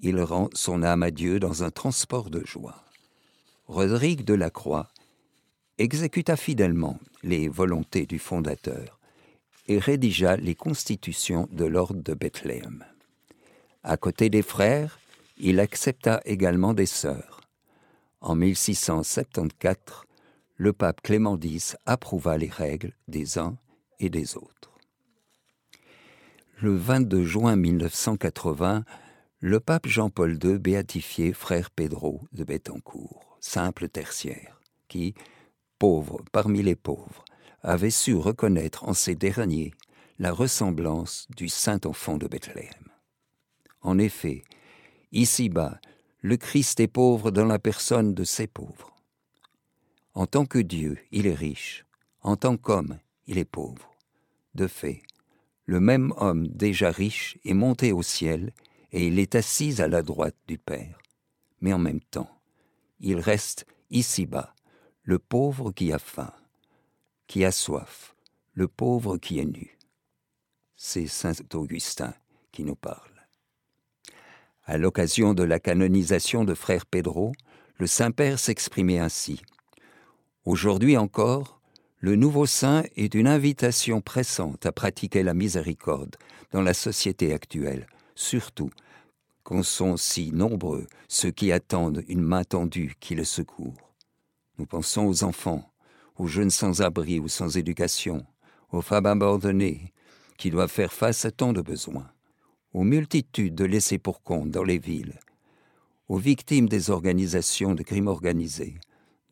il 0.00 0.20
rend 0.20 0.50
son 0.52 0.82
âme 0.82 1.02
à 1.02 1.10
Dieu 1.10 1.40
dans 1.40 1.64
un 1.64 1.70
transport 1.70 2.30
de 2.30 2.44
joie. 2.44 2.84
Rodrigue 3.66 4.24
de 4.24 4.34
la 4.34 4.50
Croix 4.50 4.88
exécuta 5.78 6.36
fidèlement 6.36 6.98
les 7.22 7.48
volontés 7.48 8.06
du 8.06 8.18
fondateur 8.18 8.98
et 9.66 9.78
rédigea 9.78 10.36
les 10.36 10.54
constitutions 10.54 11.48
de 11.52 11.64
l'ordre 11.64 12.02
de 12.02 12.14
Bethléem. 12.14 12.84
À 13.82 13.96
côté 13.96 14.28
des 14.28 14.42
frères, 14.42 14.98
il 15.38 15.60
accepta 15.60 16.20
également 16.24 16.74
des 16.74 16.86
sœurs. 16.86 17.40
En 18.20 18.34
1674, 18.34 20.04
le 20.56 20.72
pape 20.72 21.00
Clément 21.02 21.38
X 21.40 21.76
approuva 21.86 22.36
les 22.36 22.48
règles 22.48 22.92
des 23.06 23.38
uns 23.38 23.56
et 24.00 24.10
des 24.10 24.36
autres. 24.36 24.67
Le 26.60 26.74
22 26.74 27.24
juin 27.24 27.54
1980, 27.54 28.84
le 29.38 29.60
pape 29.60 29.86
Jean-Paul 29.86 30.36
II 30.42 30.58
béatifiait 30.58 31.32
frère 31.32 31.70
Pedro 31.70 32.22
de 32.32 32.42
Bettencourt, 32.42 33.38
simple 33.38 33.88
tertiaire, 33.88 34.60
qui, 34.88 35.14
pauvre 35.78 36.20
parmi 36.32 36.64
les 36.64 36.74
pauvres, 36.74 37.24
avait 37.62 37.90
su 37.90 38.16
reconnaître 38.16 38.88
en 38.88 38.92
ces 38.92 39.14
derniers 39.14 39.72
la 40.18 40.32
ressemblance 40.32 41.28
du 41.36 41.48
saint 41.48 41.78
enfant 41.84 42.18
de 42.18 42.26
Bethléem. 42.26 42.90
En 43.80 43.96
effet, 43.96 44.42
ici-bas, 45.12 45.80
le 46.22 46.36
Christ 46.36 46.80
est 46.80 46.88
pauvre 46.88 47.30
dans 47.30 47.46
la 47.46 47.60
personne 47.60 48.14
de 48.14 48.24
ses 48.24 48.48
pauvres. 48.48 48.96
En 50.12 50.26
tant 50.26 50.44
que 50.44 50.58
Dieu, 50.58 50.98
il 51.12 51.28
est 51.28 51.34
riche, 51.34 51.86
en 52.22 52.34
tant 52.34 52.56
qu'homme, 52.56 52.98
il 53.28 53.38
est 53.38 53.44
pauvre. 53.44 53.94
De 54.56 54.66
fait, 54.66 55.02
le 55.68 55.80
même 55.80 56.14
homme 56.16 56.48
déjà 56.48 56.90
riche 56.90 57.36
est 57.44 57.52
monté 57.52 57.92
au 57.92 58.02
ciel 58.02 58.54
et 58.90 59.06
il 59.06 59.18
est 59.18 59.34
assis 59.34 59.82
à 59.82 59.86
la 59.86 60.02
droite 60.02 60.34
du 60.46 60.56
Père. 60.56 60.98
Mais 61.60 61.74
en 61.74 61.78
même 61.78 62.00
temps, 62.00 62.40
il 63.00 63.20
reste 63.20 63.66
ici-bas, 63.90 64.54
le 65.02 65.18
pauvre 65.18 65.70
qui 65.70 65.92
a 65.92 65.98
faim, 65.98 66.32
qui 67.26 67.44
a 67.44 67.52
soif, 67.52 68.16
le 68.54 68.66
pauvre 68.66 69.18
qui 69.18 69.40
est 69.40 69.44
nu. 69.44 69.76
C'est 70.74 71.06
Saint 71.06 71.34
Augustin 71.52 72.14
qui 72.50 72.64
nous 72.64 72.74
parle. 72.74 73.26
À 74.64 74.78
l'occasion 74.78 75.34
de 75.34 75.42
la 75.42 75.60
canonisation 75.60 76.44
de 76.44 76.54
frère 76.54 76.86
Pedro, 76.86 77.32
le 77.76 77.86
Saint-Père 77.86 78.38
s'exprimait 78.38 79.00
ainsi. 79.00 79.42
Aujourd'hui 80.46 80.96
encore, 80.96 81.57
le 82.00 82.14
nouveau 82.14 82.46
saint 82.46 82.84
est 82.96 83.14
une 83.14 83.26
invitation 83.26 84.00
pressante 84.00 84.66
à 84.66 84.72
pratiquer 84.72 85.24
la 85.24 85.34
miséricorde 85.34 86.16
dans 86.52 86.62
la 86.62 86.74
société 86.74 87.32
actuelle, 87.32 87.86
surtout 88.14 88.70
quand 89.42 89.64
sont 89.64 89.96
si 89.96 90.30
nombreux 90.30 90.86
ceux 91.08 91.30
qui 91.30 91.50
attendent 91.50 92.04
une 92.06 92.22
main 92.22 92.44
tendue 92.44 92.94
qui 93.00 93.14
le 93.14 93.24
secourt. 93.24 93.94
Nous 94.58 94.66
pensons 94.66 95.06
aux 95.06 95.24
enfants, 95.24 95.72
aux 96.16 96.26
jeunes 96.26 96.50
sans-abri 96.50 97.18
ou 97.18 97.28
sans 97.28 97.56
éducation, 97.56 98.24
aux 98.70 98.82
femmes 98.82 99.06
abandonnées 99.06 99.92
qui 100.36 100.50
doivent 100.50 100.70
faire 100.70 100.92
face 100.92 101.24
à 101.24 101.32
tant 101.32 101.52
de 101.52 101.62
besoins, 101.62 102.10
aux 102.74 102.84
multitudes 102.84 103.56
de 103.56 103.64
laissés 103.64 103.98
pour 103.98 104.22
compte 104.22 104.50
dans 104.50 104.64
les 104.64 104.78
villes, 104.78 105.18
aux 106.08 106.18
victimes 106.18 106.68
des 106.68 106.90
organisations 106.90 107.74
de 107.74 107.82
crimes 107.82 108.06
organisés, 108.06 108.78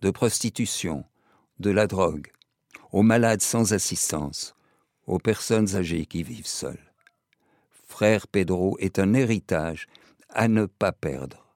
de 0.00 0.10
prostitution, 0.10 1.04
de 1.60 1.70
la 1.70 1.86
drogue, 1.86 2.28
aux 2.96 3.02
malades 3.02 3.42
sans 3.42 3.74
assistance, 3.74 4.54
aux 5.06 5.18
personnes 5.18 5.76
âgées 5.76 6.06
qui 6.06 6.22
vivent 6.22 6.46
seules. 6.46 6.94
Frère 7.86 8.26
Pedro 8.26 8.78
est 8.80 8.98
un 8.98 9.12
héritage 9.12 9.86
à 10.30 10.48
ne 10.48 10.64
pas 10.64 10.92
perdre. 10.92 11.54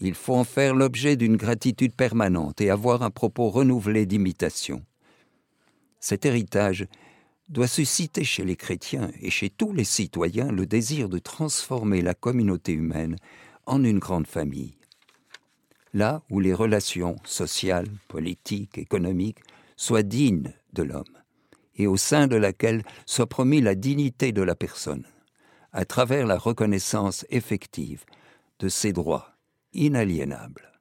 Il 0.00 0.12
faut 0.12 0.34
en 0.34 0.44
faire 0.44 0.74
l'objet 0.74 1.16
d'une 1.16 1.38
gratitude 1.38 1.94
permanente 1.94 2.60
et 2.60 2.68
avoir 2.68 3.02
un 3.02 3.10
propos 3.10 3.48
renouvelé 3.48 4.04
d'imitation. 4.04 4.84
Cet 5.98 6.26
héritage 6.26 6.88
doit 7.48 7.66
susciter 7.66 8.24
chez 8.24 8.44
les 8.44 8.56
chrétiens 8.56 9.12
et 9.22 9.30
chez 9.30 9.48
tous 9.48 9.72
les 9.72 9.84
citoyens 9.84 10.52
le 10.52 10.66
désir 10.66 11.08
de 11.08 11.18
transformer 11.18 12.02
la 12.02 12.12
communauté 12.12 12.72
humaine 12.72 13.16
en 13.64 13.82
une 13.82 13.98
grande 13.98 14.26
famille. 14.26 14.76
Là 15.94 16.22
où 16.28 16.38
les 16.38 16.52
relations 16.52 17.16
sociales, 17.24 17.88
politiques, 18.08 18.76
économiques 18.76 19.40
soit 19.76 20.02
digne 20.02 20.52
de 20.72 20.82
l'homme, 20.82 21.18
et 21.76 21.86
au 21.86 21.96
sein 21.96 22.26
de 22.26 22.36
laquelle 22.36 22.84
soit 23.06 23.28
promis 23.28 23.60
la 23.60 23.74
dignité 23.74 24.32
de 24.32 24.42
la 24.42 24.54
personne, 24.54 25.06
à 25.72 25.84
travers 25.84 26.26
la 26.26 26.38
reconnaissance 26.38 27.26
effective 27.30 28.04
de 28.58 28.68
ses 28.68 28.92
droits 28.92 29.34
inaliénables. 29.72 30.72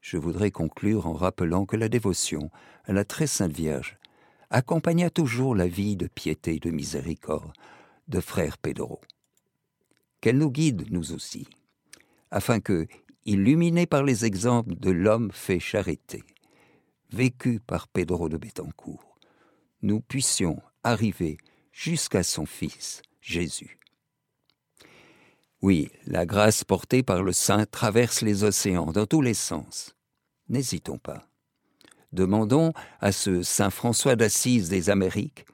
Je 0.00 0.16
voudrais 0.16 0.50
conclure 0.50 1.06
en 1.06 1.12
rappelant 1.12 1.66
que 1.66 1.76
la 1.76 1.88
dévotion 1.88 2.50
à 2.84 2.92
la 2.92 3.04
très 3.04 3.26
sainte 3.26 3.52
Vierge 3.52 3.98
accompagna 4.50 5.10
toujours 5.10 5.54
la 5.54 5.66
vie 5.66 5.96
de 5.96 6.06
piété 6.06 6.56
et 6.56 6.60
de 6.60 6.70
miséricorde 6.70 7.52
de 8.08 8.20
frère 8.20 8.58
Pedro. 8.58 9.00
Qu'elle 10.20 10.38
nous 10.38 10.50
guide, 10.50 10.90
nous 10.90 11.12
aussi, 11.12 11.46
afin 12.30 12.60
que, 12.60 12.86
illuminés 13.24 13.86
par 13.86 14.02
les 14.02 14.24
exemples 14.24 14.74
de 14.74 14.90
l'homme 14.90 15.30
fait 15.32 15.60
charité, 15.60 16.24
vécu 17.10 17.60
par 17.60 17.88
Pedro 17.88 18.28
de 18.28 18.36
Betancourt, 18.36 19.18
nous 19.82 20.00
puissions 20.00 20.60
arriver 20.82 21.38
jusqu'à 21.72 22.22
son 22.22 22.46
Fils, 22.46 23.02
Jésus. 23.20 23.78
Oui, 25.60 25.90
la 26.06 26.24
grâce 26.24 26.64
portée 26.64 27.02
par 27.02 27.22
le 27.22 27.32
Saint 27.32 27.66
traverse 27.66 28.22
les 28.22 28.44
océans 28.44 28.92
dans 28.92 29.06
tous 29.06 29.22
les 29.22 29.34
sens. 29.34 29.94
N'hésitons 30.48 30.98
pas. 30.98 31.28
Demandons 32.12 32.72
à 33.00 33.12
ce 33.12 33.42
Saint 33.42 33.70
François 33.70 34.16
d'Assise 34.16 34.68
des 34.68 34.88
Amériques 34.88 35.44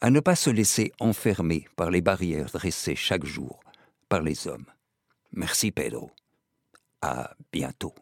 à 0.00 0.10
ne 0.10 0.20
pas 0.20 0.36
se 0.36 0.50
laisser 0.50 0.92
enfermer 1.00 1.66
par 1.76 1.90
les 1.90 2.02
barrières 2.02 2.50
dressées 2.50 2.96
chaque 2.96 3.24
jour 3.24 3.60
par 4.08 4.20
les 4.20 4.46
hommes. 4.46 4.66
Merci 5.32 5.70
Pedro. 5.70 6.10
À 7.00 7.34
bientôt. 7.52 7.94